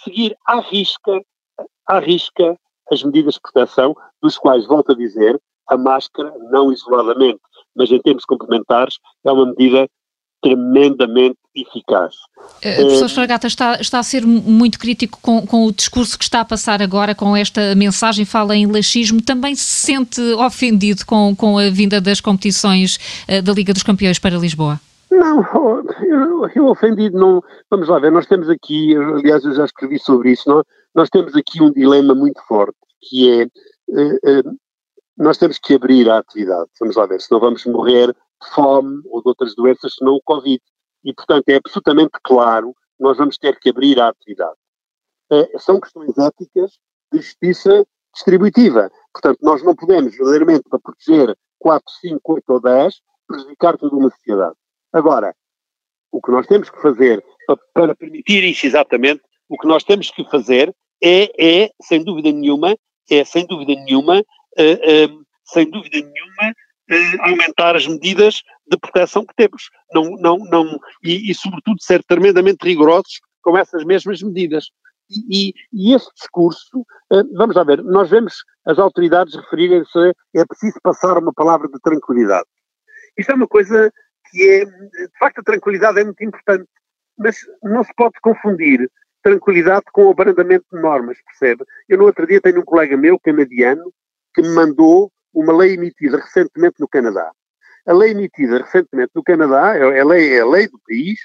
seguir 0.03 0.35
à 0.45 0.59
risca, 0.59 1.19
à 1.87 1.99
risca 1.99 2.57
as 2.91 3.03
medidas 3.03 3.35
de 3.35 3.41
proteção, 3.41 3.95
dos 4.21 4.37
quais, 4.37 4.67
volto 4.67 4.91
a 4.91 4.95
dizer, 4.95 5.41
a 5.67 5.77
máscara, 5.77 6.33
não 6.51 6.71
isoladamente, 6.71 7.39
mas 7.73 7.89
em 7.89 8.01
termos 8.01 8.25
complementares, 8.25 8.99
é 9.23 9.31
uma 9.31 9.45
medida 9.45 9.87
tremendamente 10.41 11.37
eficaz. 11.55 12.15
Uh, 12.57 12.75
professor 12.81 13.09
Fragata 13.09 13.47
está, 13.47 13.79
está 13.79 13.99
a 13.99 14.03
ser 14.03 14.25
muito 14.25 14.79
crítico 14.79 15.19
com, 15.21 15.45
com 15.45 15.65
o 15.65 15.71
discurso 15.71 16.17
que 16.17 16.23
está 16.23 16.41
a 16.41 16.45
passar 16.45 16.81
agora, 16.81 17.13
com 17.13 17.35
esta 17.35 17.75
mensagem, 17.75 18.25
fala 18.25 18.55
em 18.55 18.65
laxismo, 18.65 19.21
também 19.21 19.55
se 19.55 19.63
sente 19.63 20.21
ofendido 20.33 21.05
com, 21.05 21.35
com 21.35 21.57
a 21.57 21.69
vinda 21.69 21.99
das 21.99 22.21
competições 22.21 22.97
uh, 23.27 23.41
da 23.41 23.53
Liga 23.53 23.73
dos 23.73 23.83
Campeões 23.83 24.19
para 24.19 24.37
Lisboa? 24.37 24.79
Não, 25.11 25.45
eu, 26.01 26.49
eu 26.55 26.67
ofendido 26.67 27.17
não. 27.19 27.43
Vamos 27.69 27.89
lá 27.89 27.99
ver, 27.99 28.11
nós 28.11 28.25
temos 28.25 28.49
aqui, 28.49 28.95
aliás, 28.95 29.43
eu 29.43 29.53
já 29.53 29.65
escrevi 29.65 29.99
sobre 29.99 30.31
isso, 30.31 30.49
não, 30.49 30.63
nós 30.95 31.09
temos 31.09 31.35
aqui 31.35 31.61
um 31.61 31.71
dilema 31.71 32.15
muito 32.15 32.41
forte, 32.47 32.77
que 33.01 33.29
é 33.29 33.43
uh, 33.43 34.57
nós 35.17 35.37
temos 35.37 35.59
que 35.59 35.75
abrir 35.75 36.09
a 36.09 36.19
atividade. 36.19 36.69
Vamos 36.79 36.95
lá 36.95 37.05
ver, 37.05 37.21
senão 37.21 37.39
vamos 37.39 37.65
morrer 37.65 38.15
fome 38.53 39.01
ou 39.05 39.21
de 39.21 39.29
outras 39.29 39.55
doenças, 39.55 39.95
senão 39.95 40.13
o 40.13 40.21
Covid. 40.23 40.61
E, 41.03 41.13
portanto, 41.13 41.47
é 41.49 41.55
absolutamente 41.55 42.11
claro 42.23 42.73
que 42.73 43.03
nós 43.03 43.17
vamos 43.17 43.37
ter 43.37 43.59
que 43.59 43.69
abrir 43.69 43.99
a 43.99 44.09
atividade. 44.09 44.55
Uh, 45.31 45.59
são 45.59 45.79
questões 45.79 46.17
éticas 46.17 46.77
de 47.11 47.19
justiça 47.19 47.85
distributiva. 48.13 48.91
Portanto, 49.13 49.39
nós 49.41 49.63
não 49.63 49.75
podemos, 49.75 50.15
verdadeiramente, 50.15 50.63
para 50.69 50.79
proteger 50.79 51.35
4, 51.59 51.83
5, 52.01 52.33
8 52.33 52.49
ou 52.49 52.61
10, 52.61 53.01
prejudicar 53.27 53.77
toda 53.77 53.95
uma 53.95 54.09
sociedade. 54.09 54.55
Agora, 54.91 55.33
o 56.11 56.21
que 56.21 56.31
nós 56.31 56.45
temos 56.47 56.69
que 56.69 56.81
fazer 56.81 57.23
para, 57.47 57.57
para 57.73 57.95
permitir 57.95 58.43
isso 58.43 58.65
exatamente, 58.65 59.21
o 59.47 59.57
que 59.57 59.67
nós 59.67 59.83
temos 59.83 60.11
que 60.11 60.23
fazer 60.29 60.75
é, 61.01 61.63
é 61.63 61.71
sem 61.81 62.03
dúvida 62.03 62.31
nenhuma, 62.31 62.75
é 63.09 63.23
sem 63.23 63.45
dúvida 63.45 63.73
nenhuma, 63.73 64.19
uh, 64.19 65.13
uh, 65.13 65.25
sem 65.45 65.69
dúvida 65.69 65.97
nenhuma, 65.97 66.53
uh, 66.91 67.21
aumentar 67.21 67.75
as 67.75 67.87
medidas 67.87 68.41
de 68.67 68.77
proteção 68.77 69.25
que 69.25 69.35
temos. 69.35 69.69
Não, 69.93 70.03
não, 70.17 70.37
não, 70.37 70.79
e, 71.03 71.31
e, 71.31 71.35
sobretudo 71.35 71.81
ser 71.81 72.03
tremendamente 72.03 72.65
rigorosos 72.65 73.19
com 73.41 73.57
essas 73.57 73.83
mesmas 73.83 74.21
medidas. 74.21 74.65
E, 75.09 75.53
e, 75.73 75.93
esse 75.93 76.09
discurso, 76.15 76.85
vamos 77.33 77.55
lá 77.55 77.63
ver, 77.63 77.83
nós 77.83 78.09
vemos 78.09 78.43
as 78.65 78.79
autoridades 78.79 79.35
referirem-se, 79.35 80.13
é 80.33 80.45
preciso 80.45 80.79
passar 80.81 81.17
uma 81.17 81.33
palavra 81.33 81.67
de 81.67 81.79
tranquilidade. 81.81 82.45
Isto 83.17 83.33
é 83.33 83.35
uma 83.35 83.47
coisa 83.47 83.91
que 84.29 84.41
é, 84.41 84.65
de 84.65 85.19
facto, 85.19 85.39
a 85.39 85.43
tranquilidade 85.43 85.99
é 85.99 86.03
muito 86.03 86.23
importante, 86.23 86.65
mas 87.17 87.37
não 87.61 87.83
se 87.83 87.93
pode 87.95 88.13
confundir 88.21 88.89
tranquilidade 89.21 89.83
com 89.91 90.05
o 90.05 90.11
abrandamento 90.11 90.65
de 90.71 90.81
normas, 90.81 91.17
percebe? 91.25 91.63
Eu 91.87 91.97
no 91.97 92.05
outro 92.05 92.25
dia 92.25 92.41
tenho 92.41 92.61
um 92.61 92.65
colega 92.65 92.97
meu, 92.97 93.19
canadiano, 93.19 93.93
que 94.33 94.41
me 94.41 94.49
mandou 94.49 95.11
uma 95.33 95.55
lei 95.55 95.73
emitida 95.73 96.17
recentemente 96.17 96.75
no 96.79 96.87
Canadá. 96.87 97.31
A 97.85 97.93
lei 97.93 98.11
emitida 98.11 98.59
recentemente 98.59 99.11
no 99.15 99.23
Canadá, 99.23 99.75
é 99.75 99.99
a 99.99 100.05
lei, 100.05 100.35
é 100.35 100.41
a 100.41 100.45
lei 100.45 100.67
do 100.67 100.79
país, 100.87 101.19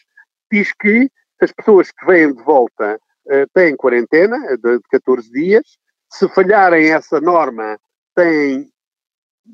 diz 0.51 0.73
que 0.73 1.11
as 1.41 1.53
pessoas 1.53 1.91
que 1.91 2.07
vêm 2.07 2.35
de 2.35 2.43
volta 2.43 2.99
uh, 3.27 3.47
têm 3.53 3.77
quarentena 3.77 4.39
de, 4.57 4.79
de 4.79 4.89
14 4.91 5.31
dias, 5.31 5.79
se 6.11 6.29
falharem 6.29 6.91
essa 6.91 7.21
norma, 7.21 7.79
têm 8.15 8.71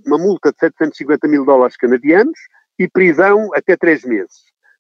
uma 0.07 0.19
multa 0.19 0.53
de 0.53 0.59
750 0.59 1.27
mil 1.29 1.45
dólares 1.45 1.77
canadianos 1.77 2.39
e 2.79 2.89
prisão 2.89 3.51
até 3.55 3.77
três 3.77 4.05
meses. 4.05 4.37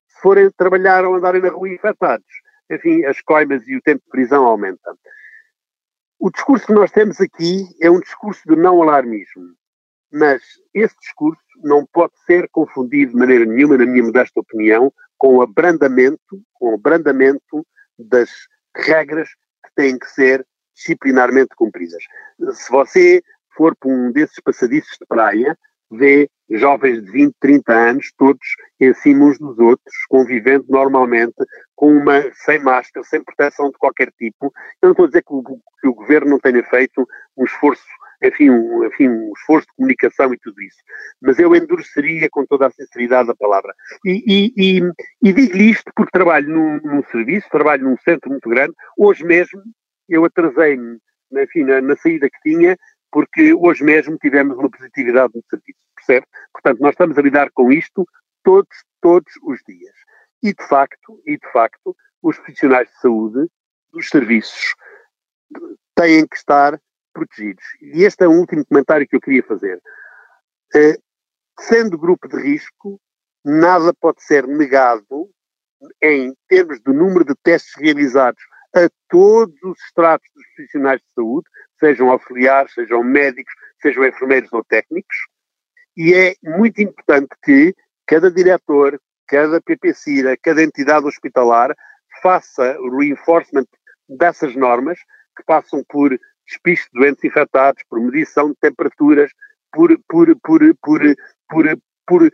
Se 0.08 0.20
forem 0.20 0.50
trabalhar 0.56 1.04
ou 1.04 1.16
andarem 1.16 1.42
na 1.42 1.48
rua 1.48 1.68
infectados, 1.68 2.26
enfim, 2.70 3.04
as 3.04 3.20
coimas 3.20 3.66
e 3.66 3.76
o 3.76 3.82
tempo 3.82 4.02
de 4.04 4.10
prisão 4.10 4.46
aumentam. 4.46 4.96
O 6.18 6.30
discurso 6.30 6.66
que 6.66 6.72
nós 6.72 6.90
temos 6.90 7.20
aqui 7.20 7.66
é 7.80 7.90
um 7.90 8.00
discurso 8.00 8.42
de 8.46 8.54
não 8.54 8.80
alarmismo, 8.80 9.54
mas 10.12 10.42
esse 10.74 10.94
discurso 11.00 11.40
não 11.62 11.86
pode 11.92 12.12
ser 12.26 12.48
confundido 12.50 13.12
de 13.12 13.18
maneira 13.18 13.44
nenhuma, 13.44 13.78
na 13.78 13.86
minha 13.86 14.04
modesta 14.04 14.40
opinião, 14.40 14.92
com 15.16 15.36
o 15.36 15.42
abrandamento, 15.42 16.42
com 16.54 16.72
o 16.72 16.74
abrandamento 16.74 17.66
das 17.98 18.30
regras 18.76 19.28
que 19.64 19.72
têm 19.74 19.98
que 19.98 20.06
ser 20.06 20.46
disciplinarmente 20.74 21.54
cumpridas. 21.56 22.02
Se 22.52 22.70
você 22.70 23.22
for 23.56 23.76
para 23.76 23.90
um 23.90 24.10
desses 24.10 24.40
passadiços 24.42 24.96
de 24.98 25.06
praia, 25.06 25.56
vê 25.90 26.28
jovens 26.50 27.04
de 27.04 27.10
20, 27.10 27.34
30 27.40 27.72
anos, 27.72 28.12
todos 28.16 28.46
em 28.80 28.92
cima 28.94 29.26
uns 29.26 29.38
dos 29.38 29.58
outros, 29.58 29.94
convivendo 30.08 30.64
normalmente, 30.68 31.34
com 31.76 31.96
uma, 31.96 32.22
sem 32.44 32.58
máscara, 32.60 33.04
sem 33.04 33.22
proteção 33.22 33.70
de 33.70 33.78
qualquer 33.78 34.10
tipo. 34.18 34.52
Eu 34.80 34.88
não 34.88 34.90
estou 34.90 35.04
a 35.04 35.08
dizer 35.08 35.22
que 35.22 35.32
o, 35.32 35.42
que 35.42 35.88
o 35.88 35.94
governo 35.94 36.30
não 36.30 36.38
tenha 36.38 36.62
feito 36.64 37.06
um 37.36 37.44
esforço, 37.44 37.84
enfim 38.22 38.50
um, 38.50 38.84
enfim, 38.86 39.08
um 39.08 39.32
esforço 39.36 39.66
de 39.66 39.74
comunicação 39.74 40.32
e 40.32 40.38
tudo 40.38 40.60
isso, 40.62 40.78
mas 41.20 41.38
eu 41.38 41.54
endureceria 41.54 42.28
com 42.30 42.46
toda 42.46 42.66
a 42.66 42.70
sinceridade 42.70 43.30
a 43.30 43.34
palavra. 43.34 43.74
E, 44.04 44.22
e, 44.26 44.52
e, 44.56 44.92
e 45.22 45.32
digo-lhe 45.32 45.70
isto 45.70 45.90
porque 45.94 46.10
trabalho 46.12 46.48
num, 46.48 46.80
num, 46.82 47.02
serviço, 47.04 47.48
trabalho 47.50 47.84
num 47.84 47.96
centro 47.98 48.30
muito 48.30 48.48
grande. 48.48 48.74
Hoje 48.96 49.24
mesmo 49.24 49.62
eu 50.08 50.24
atrasei-me, 50.24 50.98
enfim, 51.32 51.64
na, 51.64 51.80
na 51.80 51.96
saída 51.96 52.28
que 52.28 52.50
tinha, 52.50 52.76
porque 53.10 53.52
hoje 53.54 53.84
mesmo 53.84 54.16
tivemos 54.18 54.56
uma 54.56 54.70
positividade 54.70 55.32
no 55.34 55.42
serviço, 55.48 55.80
percebe? 55.94 56.26
Portanto, 56.52 56.80
nós 56.80 56.92
estamos 56.92 57.18
a 57.18 57.22
lidar 57.22 57.50
com 57.52 57.70
isto 57.70 58.06
todos, 58.42 58.76
todos 59.00 59.32
os 59.42 59.60
dias. 59.66 59.94
E 60.42 60.52
de 60.52 60.66
facto, 60.66 61.20
e 61.26 61.36
de 61.36 61.52
facto, 61.52 61.96
os 62.22 62.36
profissionais 62.38 62.88
de 62.88 63.00
saúde 63.00 63.48
dos 63.92 64.08
serviços 64.08 64.74
têm 65.94 66.26
que 66.26 66.36
estar 66.36 66.80
protegidos. 67.12 67.64
E 67.80 68.04
este 68.04 68.24
é 68.24 68.28
o 68.28 68.32
último 68.32 68.64
comentário 68.66 69.06
que 69.06 69.16
eu 69.16 69.20
queria 69.20 69.42
fazer. 69.42 69.80
Eh, 70.74 70.98
sendo 71.60 71.98
grupo 71.98 72.28
de 72.28 72.40
risco, 72.40 73.00
nada 73.44 73.92
pode 73.94 74.22
ser 74.22 74.46
negado 74.46 75.30
em 76.00 76.34
termos 76.48 76.80
do 76.80 76.92
número 76.92 77.24
de 77.24 77.34
testes 77.42 77.74
realizados 77.76 78.42
a 78.74 78.88
todos 79.08 79.54
os 79.62 79.78
estratos 79.84 80.28
dos 80.34 80.46
profissionais 80.54 81.00
de 81.00 81.12
saúde, 81.14 81.46
sejam 81.78 82.10
auxiliares, 82.10 82.72
sejam 82.72 83.02
médicos, 83.02 83.52
sejam 83.80 84.06
enfermeiros 84.06 84.52
ou 84.52 84.64
técnicos, 84.64 85.16
e 85.96 86.14
é 86.14 86.34
muito 86.42 86.80
importante 86.80 87.28
que 87.42 87.74
cada 88.06 88.30
diretor, 88.30 88.98
cada 89.28 89.60
PPCIRA, 89.60 90.36
cada 90.42 90.62
entidade 90.62 91.06
hospitalar 91.06 91.74
faça 92.22 92.78
o 92.80 92.98
reinforcement 92.98 93.66
dessas 94.08 94.54
normas 94.56 94.98
que 95.36 95.44
passam 95.44 95.84
por 95.88 96.18
despiste 96.46 96.88
de 96.92 97.00
doentes 97.00 97.24
infectados, 97.24 97.82
por 97.88 98.00
medição 98.00 98.50
de 98.50 98.56
temperaturas, 98.60 99.30
por, 99.72 99.96
por, 100.08 100.36
por, 100.40 100.60
por, 100.76 101.00
por, 101.48 101.78
por 102.06 102.32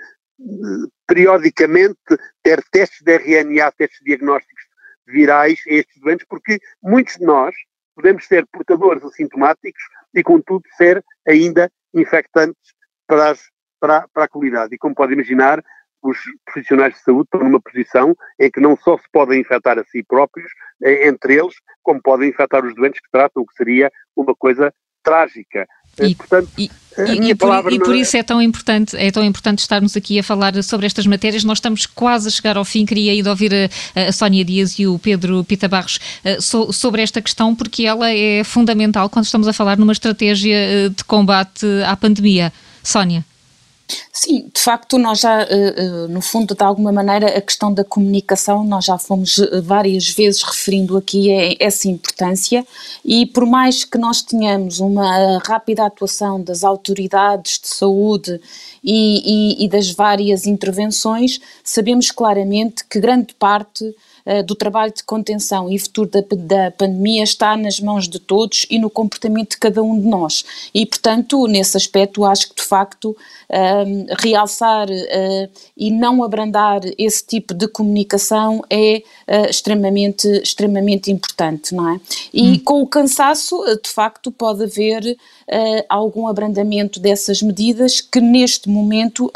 periodicamente 1.06 1.98
ter 2.42 2.62
testes 2.70 3.02
de 3.02 3.18
RNA, 3.18 3.72
testes 3.72 4.00
diagnósticos 4.04 4.64
virais 5.06 5.60
a 5.66 5.74
estes 5.74 6.00
doentes, 6.00 6.26
porque 6.28 6.58
muitos 6.82 7.16
de 7.16 7.24
nós 7.24 7.54
podemos 7.94 8.26
ser 8.26 8.46
portadores 8.46 9.02
assintomáticos 9.04 9.82
e, 10.14 10.22
contudo, 10.22 10.62
ser 10.76 11.04
ainda 11.26 11.70
infectantes 11.92 12.74
para, 13.06 13.30
as, 13.30 13.42
para, 13.80 14.06
para 14.08 14.24
a 14.24 14.28
comunidade. 14.28 14.74
E, 14.74 14.78
como 14.78 14.94
pode 14.94 15.14
imaginar, 15.14 15.64
os 16.02 16.18
profissionais 16.44 16.94
de 16.94 17.00
saúde 17.00 17.24
estão 17.24 17.40
numa 17.40 17.60
posição 17.60 18.16
em 18.38 18.50
que 18.50 18.60
não 18.60 18.76
só 18.76 18.96
se 18.96 19.04
podem 19.12 19.40
infectar 19.40 19.78
a 19.78 19.84
si 19.84 20.02
próprios, 20.02 20.50
eh, 20.82 21.08
entre 21.08 21.34
eles, 21.34 21.54
como 21.82 22.00
podem 22.00 22.30
infectar 22.30 22.64
os 22.64 22.74
doentes 22.74 23.00
que 23.00 23.10
tratam, 23.10 23.42
o 23.42 23.46
que 23.46 23.54
seria 23.54 23.90
uma 24.16 24.34
coisa 24.34 24.72
trágica. 25.02 25.66
E, 26.00 26.14
Portanto, 26.14 26.48
e, 26.56 26.70
e, 27.30 27.34
por, 27.34 27.72
e 27.72 27.78
por 27.78 27.94
é... 27.94 27.98
isso 27.98 28.16
é 28.16 28.22
tão 28.22 28.40
importante, 28.40 28.96
é 28.96 29.10
tão 29.10 29.24
importante 29.24 29.58
estarmos 29.60 29.96
aqui 29.96 30.18
a 30.18 30.22
falar 30.22 30.62
sobre 30.62 30.86
estas 30.86 31.06
matérias. 31.06 31.42
Nós 31.42 31.58
estamos 31.58 31.86
quase 31.86 32.28
a 32.28 32.30
chegar 32.30 32.56
ao 32.56 32.64
fim. 32.64 32.86
Queria 32.86 33.12
ainda 33.12 33.30
ouvir 33.30 33.52
a, 33.52 34.08
a 34.08 34.12
Sónia 34.12 34.44
Dias 34.44 34.78
e 34.78 34.86
o 34.86 34.98
Pedro 34.98 35.42
Pita 35.42 35.66
Barros 35.66 35.98
uh, 36.24 36.40
so, 36.40 36.72
sobre 36.72 37.02
esta 37.02 37.20
questão, 37.20 37.54
porque 37.54 37.84
ela 37.84 38.12
é 38.12 38.44
fundamental 38.44 39.08
quando 39.08 39.24
estamos 39.24 39.48
a 39.48 39.52
falar 39.52 39.76
numa 39.76 39.92
estratégia 39.92 40.88
de 40.90 41.02
combate 41.04 41.66
à 41.84 41.96
pandemia. 41.96 42.52
Sónia. 42.82 43.24
Sim, 44.12 44.50
de 44.52 44.60
facto, 44.60 44.98
nós 44.98 45.20
já, 45.20 45.42
eh, 45.42 45.74
eh, 45.76 46.06
no 46.08 46.20
fundo, 46.20 46.54
de 46.54 46.62
alguma 46.62 46.92
maneira, 46.92 47.38
a 47.38 47.40
questão 47.40 47.72
da 47.72 47.84
comunicação, 47.84 48.62
nós 48.64 48.84
já 48.84 48.98
fomos 48.98 49.38
eh, 49.38 49.60
várias 49.62 50.10
vezes 50.10 50.42
referindo 50.42 50.96
aqui 50.96 51.30
essa 51.58 51.88
importância. 51.88 52.66
E 53.04 53.24
por 53.26 53.46
mais 53.46 53.84
que 53.84 53.96
nós 53.96 54.20
tenhamos 54.20 54.80
uma 54.80 55.38
rápida 55.38 55.86
atuação 55.86 56.42
das 56.42 56.64
autoridades 56.64 57.58
de 57.60 57.68
saúde 57.68 58.40
e, 58.84 59.56
e, 59.62 59.64
e 59.64 59.68
das 59.68 59.90
várias 59.90 60.46
intervenções, 60.46 61.40
sabemos 61.64 62.10
claramente 62.10 62.84
que 62.88 63.00
grande 63.00 63.34
parte 63.34 63.94
eh, 64.30 64.42
do 64.42 64.54
trabalho 64.54 64.92
de 64.92 65.02
contenção 65.04 65.70
e 65.70 65.78
futuro 65.78 66.10
da, 66.10 66.20
da 66.20 66.70
pandemia 66.70 67.24
está 67.24 67.56
nas 67.56 67.80
mãos 67.80 68.06
de 68.06 68.18
todos 68.18 68.66
e 68.68 68.78
no 68.78 68.90
comportamento 68.90 69.52
de 69.52 69.56
cada 69.56 69.82
um 69.82 69.98
de 69.98 70.06
nós. 70.06 70.44
E, 70.74 70.84
portanto, 70.84 71.46
nesse 71.46 71.78
aspecto, 71.78 72.26
acho 72.26 72.50
que 72.50 72.56
de 72.56 72.62
facto 72.62 73.16
ehm, 73.48 74.04
realçar 74.18 74.86
uh, 74.90 75.50
e 75.74 75.90
não 75.90 76.22
abrandar 76.22 76.82
esse 76.98 77.26
tipo 77.26 77.54
de 77.54 77.68
comunicação 77.68 78.62
é 78.68 79.02
uh, 79.26 79.48
extremamente, 79.48 80.28
extremamente 80.42 81.10
importante, 81.10 81.74
não 81.74 81.88
é? 81.88 81.98
E 82.30 82.50
hum. 82.50 82.58
com 82.62 82.82
o 82.82 82.86
cansaço, 82.86 83.56
de 83.82 83.88
facto, 83.88 84.30
pode 84.30 84.62
haver 84.64 85.16
uh, 85.16 85.84
algum 85.88 86.28
abrandamento 86.28 87.00
dessas 87.00 87.40
medidas 87.40 88.02
que 88.02 88.20
neste 88.20 88.68
momento 88.68 89.32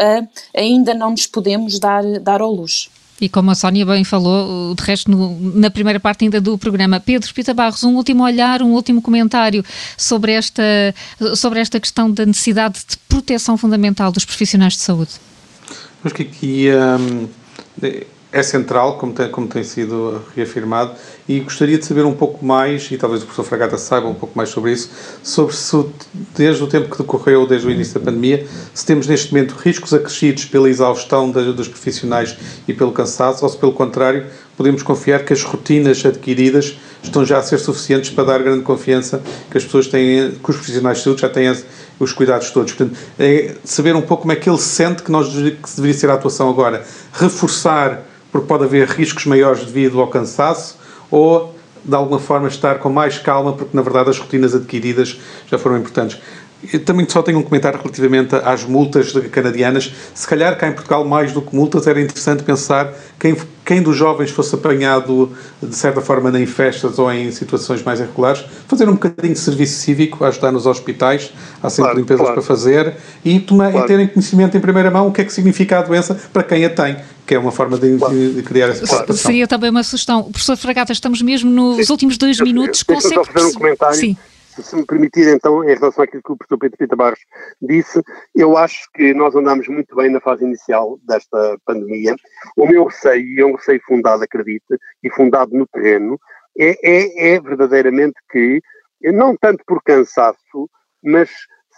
ainda 0.55 0.93
não 0.93 1.13
nos 1.13 1.27
podemos 1.27 1.79
dar, 1.79 2.05
dar 2.21 2.43
ao 2.43 2.53
luxo. 2.53 2.91
E 3.23 3.29
como 3.29 3.53
a 3.53 3.55
Sónia 3.55 3.87
bem 3.87 4.03
falou, 4.03 4.75
de 4.75 4.83
resto, 4.83 5.09
no, 5.09 5.39
na 5.55 5.71
primeira 5.71 6.01
parte 6.01 6.25
ainda 6.25 6.41
do 6.41 6.59
programa, 6.59 6.99
Pedro 6.99 7.33
Pita 7.33 7.55
Barros, 7.55 7.85
um 7.85 7.95
último 7.95 8.25
olhar, 8.25 8.61
um 8.63 8.73
último 8.73 9.01
comentário 9.01 9.65
sobre 9.97 10.33
esta, 10.33 10.93
sobre 11.37 11.61
esta 11.61 11.79
questão 11.79 12.11
da 12.11 12.27
necessidade 12.27 12.81
de 12.81 12.97
proteção 13.09 13.57
fundamental 13.57 14.11
dos 14.11 14.25
profissionais 14.25 14.73
de 14.73 14.81
saúde. 14.81 15.13
Acho 16.05 16.17
que 16.17 16.23
aqui 16.23 16.67
um, 16.73 17.29
é 18.33 18.43
central, 18.43 18.97
como 18.97 19.13
tem, 19.13 19.29
como 19.31 19.47
tem 19.47 19.63
sido 19.63 20.23
reafirmado, 20.35 20.93
e 21.29 21.41
gostaria 21.41 21.77
de 21.77 21.85
saber 21.85 22.05
um 22.07 22.15
pouco 22.15 22.45
mais, 22.45 22.91
e 22.91 22.97
talvez 22.97 23.23
o 23.23 23.27
professor 23.27 23.45
Fragata 23.45 23.77
saiba 23.77 24.09
um 24.09 24.15
pouco 24.15 24.37
mais 24.37 24.49
sobre 24.49 24.73
isso, 24.73 24.91
sobre 25.23 25.55
se 25.55 25.85
desde 26.35 26.65
o 26.65 26.67
tempo 26.67 26.91
que 26.91 26.97
decorreu, 26.97 27.47
desde 27.47 27.69
o 27.69 27.71
início 27.71 27.95
da 27.95 28.01
pandemia, 28.01 28.47
se 28.73 28.87
temos 28.87 29.07
neste 29.07 29.33
momento 29.33 29.53
riscos 29.53 29.93
acrescidos 29.93 30.47
pela 30.47 30.69
exaustão 30.69 31.31
dos 31.31 31.69
profissionais 31.69 32.35
e 32.67 32.73
pelo 32.73 32.91
cansaço, 32.91 33.45
ou 33.45 33.51
se 33.51 33.59
pelo 33.59 33.73
contrário, 33.73 34.27
podemos 34.57 34.83
confiar 34.83 35.25
que 35.25 35.33
as 35.33 35.43
rotinas 35.43 36.05
adquiridas 36.05 36.79
estão 37.03 37.27
já 37.27 37.39
a 37.39 37.43
ser 37.43 37.59
suficientes 37.59 38.11
para 38.11 38.25
dar 38.25 38.43
grande 38.43 38.63
confiança 38.63 39.23
que 39.51 39.59
as 39.59 39.65
pessoas 39.65 39.89
têm, 39.89 40.31
que 40.31 40.51
os 40.51 40.57
profissionais 40.57 40.99
de 40.99 41.05
saúde 41.05 41.21
já 41.21 41.29
têm 41.29 41.55
os 41.99 42.13
cuidados 42.13 42.51
todos. 42.51 42.73
Portanto, 42.73 42.99
é 43.19 43.55
saber 43.65 43.95
um 43.95 44.03
pouco 44.03 44.23
como 44.23 44.33
é 44.33 44.37
que 44.37 44.49
ele 44.49 44.59
sente 44.59 45.03
que 45.03 45.11
nós 45.11 45.29
que 45.29 45.77
deveria 45.77 45.95
ser 45.95 46.11
a 46.11 46.15
atuação 46.15 46.49
agora. 46.49 46.85
Reforçar 47.13 48.12
porque 48.33 48.47
pode 48.47 48.65
haver 48.65 48.89
riscos 48.89 49.27
maiores 49.27 49.65
devido 49.65 50.01
ao 50.01 50.09
cansaço, 50.09 50.79
ou 51.11 51.55
de 51.85 51.95
alguma 51.95 52.19
forma 52.19 52.49
estar 52.49 52.79
com 52.79 52.89
mais 52.89 53.19
calma, 53.19 53.53
porque 53.53 53.77
na 53.77 53.83
verdade 53.83 54.11
as 54.11 54.19
rotinas 54.19 54.55
adquiridas 54.55 55.21
já 55.51 55.59
foram 55.59 55.77
importantes. 55.77 56.19
Eu 56.73 56.79
também 56.85 57.05
só 57.09 57.23
tenho 57.23 57.41
um 57.41 57.43
comentário 57.43 57.77
relativamente 57.77 58.37
às 58.37 58.63
multas 58.63 59.13
canadianas. 59.33 59.93
Se 60.15 60.29
calhar 60.29 60.57
cá 60.57 60.69
em 60.69 60.73
Portugal, 60.73 61.05
mais 61.05 61.33
do 61.33 61.43
que 61.43 61.57
multas, 61.57 61.89
era 61.89 62.01
interessante 62.01 62.45
pensar 62.45 62.95
quem, 63.19 63.37
quem 63.65 63.83
dos 63.83 63.97
jovens 63.97 64.31
fosse 64.31 64.55
apanhado 64.55 65.33
de 65.61 65.75
certa 65.75 66.01
forma 66.01 66.31
em 66.39 66.47
festas 66.47 67.01
ou 67.01 67.13
em 67.13 67.33
situações 67.33 67.83
mais 67.83 67.99
irregulares, 67.99 68.45
fazer 68.69 68.89
um 68.89 68.93
bocadinho 68.93 69.35
de 69.35 69.41
serviço 69.41 69.81
cívico, 69.81 70.25
ajudar 70.25 70.53
nos 70.53 70.65
hospitais, 70.65 71.33
há 71.61 71.69
sempre 71.69 71.91
claro, 71.91 71.99
limpezas 71.99 72.21
claro. 72.21 72.35
para 72.35 72.43
fazer 72.43 72.95
e, 73.25 73.41
tomar, 73.41 73.73
claro. 73.73 73.85
e 73.85 73.89
terem 73.89 74.07
conhecimento 74.07 74.57
em 74.57 74.61
primeira 74.61 74.91
mão 74.91 75.09
o 75.09 75.13
que 75.13 75.21
é 75.21 75.25
que 75.25 75.33
significa 75.33 75.81
a 75.81 75.83
doença 75.83 76.15
para 76.33 76.45
quem 76.45 76.65
a 76.65 76.71
tem 76.71 76.97
que 77.27 77.35
é 77.35 77.39
uma 77.39 77.53
forma 77.53 77.79
de, 77.79 77.97
de 78.35 78.43
criar 78.43 78.69
essa 78.69 78.87
situação. 78.87 79.17
Seria 79.17 79.47
também 79.47 79.71
uma 79.71 79.83
sugestão. 79.83 80.25
Professor 80.25 80.57
Fragata, 80.57 80.93
estamos 80.93 81.23
mesmo 81.23 81.51
nos 81.51 81.87
Sim. 81.87 81.93
últimos 81.93 82.19
dois 82.19 82.41
minutos. 82.41 82.83
Consegue... 82.83 83.15
Só 83.15 83.25
fazer 83.25 83.47
um 83.47 83.53
comentário. 83.53 83.97
Sim 83.97 84.17
se 84.61 84.77
me 84.77 84.85
permitir 84.85 85.29
então, 85.29 85.65
em 85.65 85.75
relação 85.75 86.05
àquilo 86.05 86.23
que 86.23 86.33
o 86.33 86.37
professor 86.37 86.59
Pedro 86.59 86.77
Pita 86.77 86.97
Barros 86.97 87.21
disse, 87.61 88.03
eu 88.35 88.57
acho 88.57 88.89
que 88.95 89.15
nós 89.15 89.35
andamos 89.35 89.67
muito 89.69 89.95
bem 89.97 90.11
na 90.11 90.21
fase 90.21 90.45
inicial 90.45 90.99
desta 91.05 91.57
pandemia. 91.65 92.15
O 92.57 92.67
meu 92.67 92.85
receio, 92.85 93.25
e 93.25 93.41
é 93.41 93.47
um 93.47 93.55
receio 93.55 93.81
fundado, 93.87 94.23
acredite, 94.23 94.79
e 95.03 95.11
fundado 95.11 95.57
no 95.57 95.67
terreno, 95.67 96.19
é, 96.59 96.77
é, 96.83 97.35
é 97.35 97.41
verdadeiramente 97.41 98.15
que, 98.31 98.61
não 99.05 99.37
tanto 99.37 99.65
por 99.67 99.83
cansaço, 99.83 100.69
mas 101.03 101.31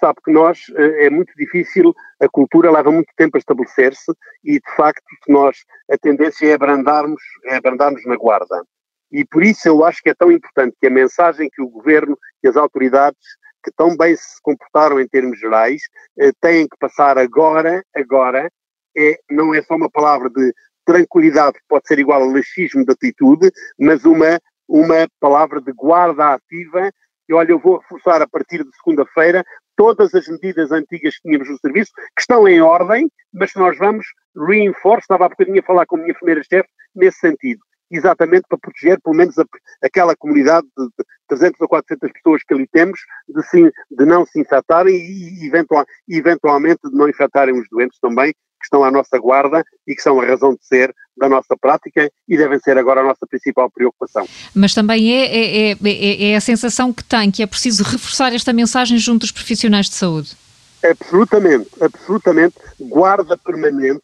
sabe 0.05 0.21
que 0.23 0.31
nós, 0.31 0.59
eh, 0.77 1.07
é 1.07 1.11
muito 1.11 1.33
difícil, 1.35 1.95
a 2.21 2.29
cultura 2.29 2.71
leva 2.71 2.91
muito 2.91 3.11
tempo 3.17 3.39
a 3.39 3.39
estabelecer-se 3.39 4.13
e, 4.45 4.55
de 4.55 4.77
facto, 4.77 5.03
nós, 5.29 5.57
a 5.91 5.97
tendência 5.97 6.47
é 6.47 6.53
abrandarmos, 6.53 7.23
é 7.47 7.57
abrandarmos 7.57 8.05
na 8.05 8.15
guarda. 8.15 8.63
E 9.11 9.25
por 9.25 9.43
isso 9.43 9.67
eu 9.67 9.83
acho 9.83 10.03
que 10.03 10.11
é 10.11 10.15
tão 10.15 10.31
importante 10.31 10.77
que 10.79 10.87
a 10.87 10.91
mensagem 10.91 11.49
que 11.51 11.63
o 11.63 11.69
governo 11.69 12.19
e 12.43 12.49
as 12.49 12.57
autoridades 12.57 13.19
que 13.65 13.71
tão 13.75 13.97
bem 13.97 14.15
se 14.15 14.43
comportaram 14.43 15.01
em 15.01 15.09
termos 15.09 15.39
gerais 15.39 15.81
eh, 16.19 16.33
têm 16.39 16.69
que 16.69 16.77
passar 16.79 17.17
agora, 17.17 17.83
agora, 17.97 18.51
é, 18.95 19.19
não 19.31 19.55
é 19.55 19.63
só 19.63 19.75
uma 19.75 19.91
palavra 19.91 20.29
de 20.29 20.53
tranquilidade 20.85 21.55
que 21.55 21.65
pode 21.67 21.89
ser 21.89 21.99
igual 21.99 22.23
a 22.23 22.27
laxismo 22.27 22.85
de 22.85 22.93
atitude, 22.93 23.51
mas 23.79 24.05
uma, 24.05 24.39
uma 24.69 25.09
palavra 25.19 25.63
de 25.63 25.73
guarda 25.73 26.35
ativa. 26.35 26.91
E 27.27 27.33
olha, 27.33 27.53
eu 27.53 27.59
vou 27.59 27.79
reforçar 27.79 28.21
a 28.21 28.29
partir 28.29 28.63
de 28.63 28.77
segunda-feira 28.77 29.43
todas 29.77 30.15
as 30.15 30.29
medidas 30.29 30.73
antigas 30.73 31.17
que 31.17 31.23
tínhamos 31.23 31.49
no 31.49 31.59
serviço, 31.59 31.93
que 32.15 32.21
estão 32.21 32.47
em 32.49 32.61
ordem, 32.61 33.11
mas 33.33 33.53
que 33.53 33.59
nós 33.59 33.77
vamos 33.79 34.07
reinforçar. 34.49 35.01
Estava 35.01 35.27
há 35.27 35.29
bocadinho 35.29 35.61
a 35.61 35.67
falar 35.67 35.87
com 35.87 35.97
a 35.97 36.01
minha 36.01 36.15
primeira-chefe 36.15 36.69
nesse 36.95 37.19
sentido 37.19 37.61
exatamente 37.91 38.45
para 38.49 38.59
proteger 38.59 39.01
pelo 39.01 39.17
menos 39.17 39.39
a, 39.39 39.45
aquela 39.83 40.17
comunidade 40.17 40.67
de, 40.77 40.87
de 40.87 41.05
300 41.29 41.61
ou 41.61 41.69
400 41.69 42.13
pessoas 42.13 42.43
que 42.43 42.55
ali 42.55 42.67
temos 42.69 43.01
de, 43.29 43.43
sim, 43.45 43.71
de 43.91 44.05
não 44.05 44.27
se 44.27 44.41
infectarem 44.41 44.95
e 44.95 45.47
eventual, 45.47 45.85
eventualmente 46.09 46.81
de 46.89 46.97
não 46.97 47.09
infectarem 47.09 47.59
os 47.59 47.69
doentes 47.71 47.99
também 48.01 48.35
que 48.65 48.67
estão 48.67 48.85
à 48.85 48.91
nossa 48.91 49.19
guarda 49.19 49.63
e 49.87 49.95
que 49.95 50.03
são 50.03 50.21
a 50.21 50.25
razão 50.25 50.55
de 50.55 50.65
ser 50.67 50.95
da 51.17 51.29
nossa 51.29 51.57
prática 51.61 52.11
e 52.29 52.37
devem 52.37 52.59
ser 52.59 52.77
agora 52.79 53.03
a 53.03 53.05
nossa 53.05 53.27
principal 53.27 53.71
preocupação. 53.71 54.27
Mas 54.55 54.75
também 54.75 55.13
é, 55.13 55.27
é, 55.27 55.73
é, 55.73 55.77
é, 55.83 56.31
é 56.31 56.37
a 56.37 56.41
sensação 56.41 56.93
que 56.93 57.05
tem 57.05 57.31
que 57.31 57.43
é 57.43 57.47
preciso 57.47 57.85
reforçar 57.85 58.35
esta 58.35 58.53
mensagem 58.53 58.99
junto 58.99 59.21
dos 59.21 59.31
profissionais 59.31 59.89
de 59.89 59.95
saúde. 59.95 60.37
Absolutamente, 60.83 61.71
absolutamente. 61.81 62.57
Guarda 62.81 63.39
permanente 63.39 64.03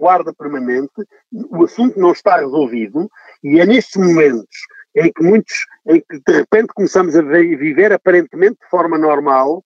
guarda 0.00 0.32
permanente, 0.32 0.90
o 1.30 1.62
assunto 1.62 2.00
não 2.00 2.12
está 2.12 2.38
resolvido 2.38 3.10
e 3.44 3.60
é 3.60 3.66
nestes 3.66 3.96
momentos 3.96 4.56
em 4.96 5.12
que 5.12 5.22
muitos, 5.22 5.66
em 5.86 6.00
que 6.00 6.18
de 6.26 6.38
repente 6.38 6.68
começamos 6.74 7.14
a 7.14 7.22
viver 7.22 7.92
aparentemente 7.92 8.58
de 8.60 8.68
forma 8.68 8.96
normal, 8.96 9.62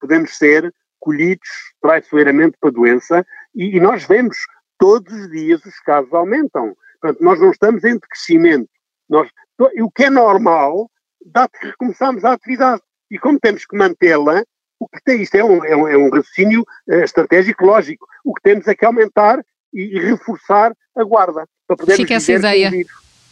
podemos 0.00 0.38
ser 0.38 0.72
colhidos 1.00 1.48
traiçoeiramente 1.82 2.56
para 2.58 2.70
a 2.70 2.72
doença 2.72 3.26
e, 3.54 3.76
e 3.76 3.80
nós 3.80 4.04
vemos 4.04 4.36
todos 4.78 5.12
os 5.12 5.30
dias 5.30 5.64
os 5.64 5.78
casos 5.80 6.12
aumentam. 6.12 6.74
Portanto, 7.00 7.22
nós 7.22 7.40
não 7.40 7.50
estamos 7.50 7.84
em 7.84 7.94
decrescimento. 7.94 8.68
Nós, 9.08 9.28
o 9.80 9.90
que 9.90 10.04
é 10.04 10.10
normal, 10.10 10.90
dá 11.24 11.48
que 11.48 11.66
recomeçamos 11.66 12.24
a 12.24 12.32
atividade. 12.32 12.82
E 13.10 13.18
como 13.18 13.38
temos 13.38 13.64
que 13.64 13.76
mantê-la, 13.76 14.42
o 14.80 14.88
que 14.88 15.02
tem 15.04 15.22
isto 15.22 15.34
é 15.34 15.44
um, 15.44 15.64
é 15.64 15.76
um, 15.76 15.88
é 15.88 15.96
um 15.96 16.10
raciocínio 16.10 16.62
uh, 16.88 16.94
estratégico 16.96 17.64
lógico. 17.64 18.06
O 18.24 18.34
que 18.34 18.42
temos 18.42 18.66
é 18.66 18.74
que 18.74 18.84
aumentar 18.84 19.44
e, 19.72 19.98
reforçar 20.00 20.72
a 20.96 21.04
guarda. 21.04 21.46
Para 21.66 21.76
podermos 21.76 22.02
Fica 22.02 22.14
essa 22.14 22.32
ideia. 22.32 22.70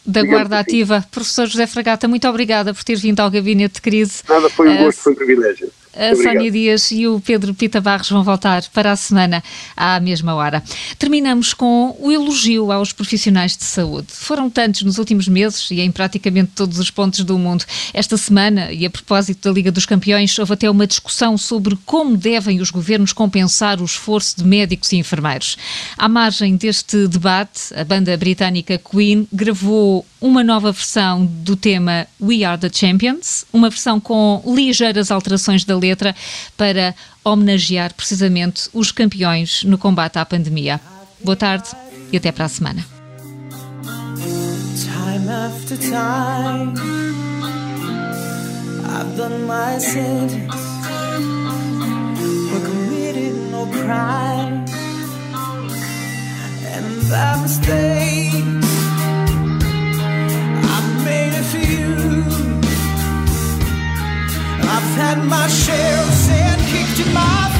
Da 0.05 0.21
Guarda 0.21 0.59
assim. 0.59 0.69
Ativa. 0.69 1.05
Professor 1.09 1.47
José 1.47 1.65
Fragata, 1.65 2.09
muito 2.09 2.27
obrigada 2.27 2.73
por 2.73 2.83
ter 2.83 2.97
vindo 2.97 3.21
ao 3.21 3.31
Gabinete 3.31 3.75
de 3.75 3.81
Crise. 3.81 4.21
Nada, 4.27 4.49
foi 4.49 4.67
um 4.67 4.77
gosto, 4.83 4.99
foi 4.99 5.13
um 5.13 5.15
privilégio. 5.15 5.71
A 5.95 6.15
Sónia 6.15 6.49
Dias 6.49 6.91
e 6.91 7.07
o 7.07 7.19
Pedro 7.19 7.53
Pita 7.53 7.79
Barros 7.79 8.09
vão 8.09 8.23
voltar 8.23 8.63
para 8.73 8.91
a 8.91 8.95
semana 8.95 9.43
à 9.77 9.99
mesma 9.99 10.33
hora. 10.33 10.63
Terminamos 10.97 11.53
com 11.53 11.95
o 11.99 12.11
elogio 12.11 12.71
aos 12.71 12.91
profissionais 12.91 13.55
de 13.55 13.63
saúde. 13.63 14.07
Foram 14.09 14.49
tantos 14.49 14.81
nos 14.81 14.97
últimos 14.97 15.27
meses 15.27 15.69
e 15.69 15.81
em 15.81 15.91
praticamente 15.91 16.53
todos 16.55 16.79
os 16.79 16.89
pontos 16.89 17.23
do 17.23 17.37
mundo. 17.37 17.63
Esta 17.93 18.17
semana, 18.17 18.71
e 18.71 18.87
a 18.87 18.89
propósito 18.89 19.47
da 19.47 19.53
Liga 19.53 19.71
dos 19.71 19.85
Campeões, 19.85 20.37
houve 20.39 20.53
até 20.53 20.67
uma 20.67 20.87
discussão 20.87 21.37
sobre 21.37 21.77
como 21.85 22.17
devem 22.17 22.59
os 22.59 22.71
governos 22.71 23.13
compensar 23.13 23.79
o 23.79 23.85
esforço 23.85 24.37
de 24.37 24.43
médicos 24.43 24.91
e 24.93 24.97
enfermeiros. 24.97 25.57
À 25.95 26.09
margem 26.09 26.55
deste 26.55 27.07
debate, 27.07 27.71
a 27.75 27.83
banda 27.83 28.17
britânica 28.17 28.79
Queen 28.79 29.27
gravou 29.31 30.03
uma 30.19 30.43
nova 30.43 30.71
versão 30.71 31.25
do 31.25 31.55
tema 31.55 32.07
We 32.19 32.45
Are 32.45 32.57
the 32.57 32.69
Champions, 32.73 33.45
uma 33.51 33.69
versão 33.69 33.99
com 33.99 34.41
ligeiras 34.47 35.11
alterações 35.11 35.65
da 35.65 35.75
letra 35.83 36.15
para 36.57 36.95
homenagear 37.23 37.93
precisamente 37.93 38.69
os 38.73 38.91
campeões 38.91 39.63
no 39.63 39.77
combate 39.77 40.17
à 40.17 40.25
pandemia. 40.25 40.79
Boa 41.23 41.35
tarde 41.35 41.69
e 42.11 42.17
até 42.17 42.31
para 42.31 42.45
a 42.45 42.49
semana. 42.49 42.85
Time 44.75 45.29
after 45.29 45.77
time, 45.77 46.73
I've 48.85 49.15
done 49.17 49.45
my 49.45 49.79
sentence, 49.79 50.55
but 52.51 52.63
committed 52.63 53.35
no 53.51 53.67
crime, 53.67 54.65
and 56.73 57.09
by 57.09 57.41
mistake. 57.41 58.62
I've 64.95 64.99
had 64.99 65.25
my 65.25 65.47
share 65.47 66.03
of 66.03 66.13
sand 66.13 66.61
kicked 66.67 66.99
in 66.99 67.11
my 67.15 67.52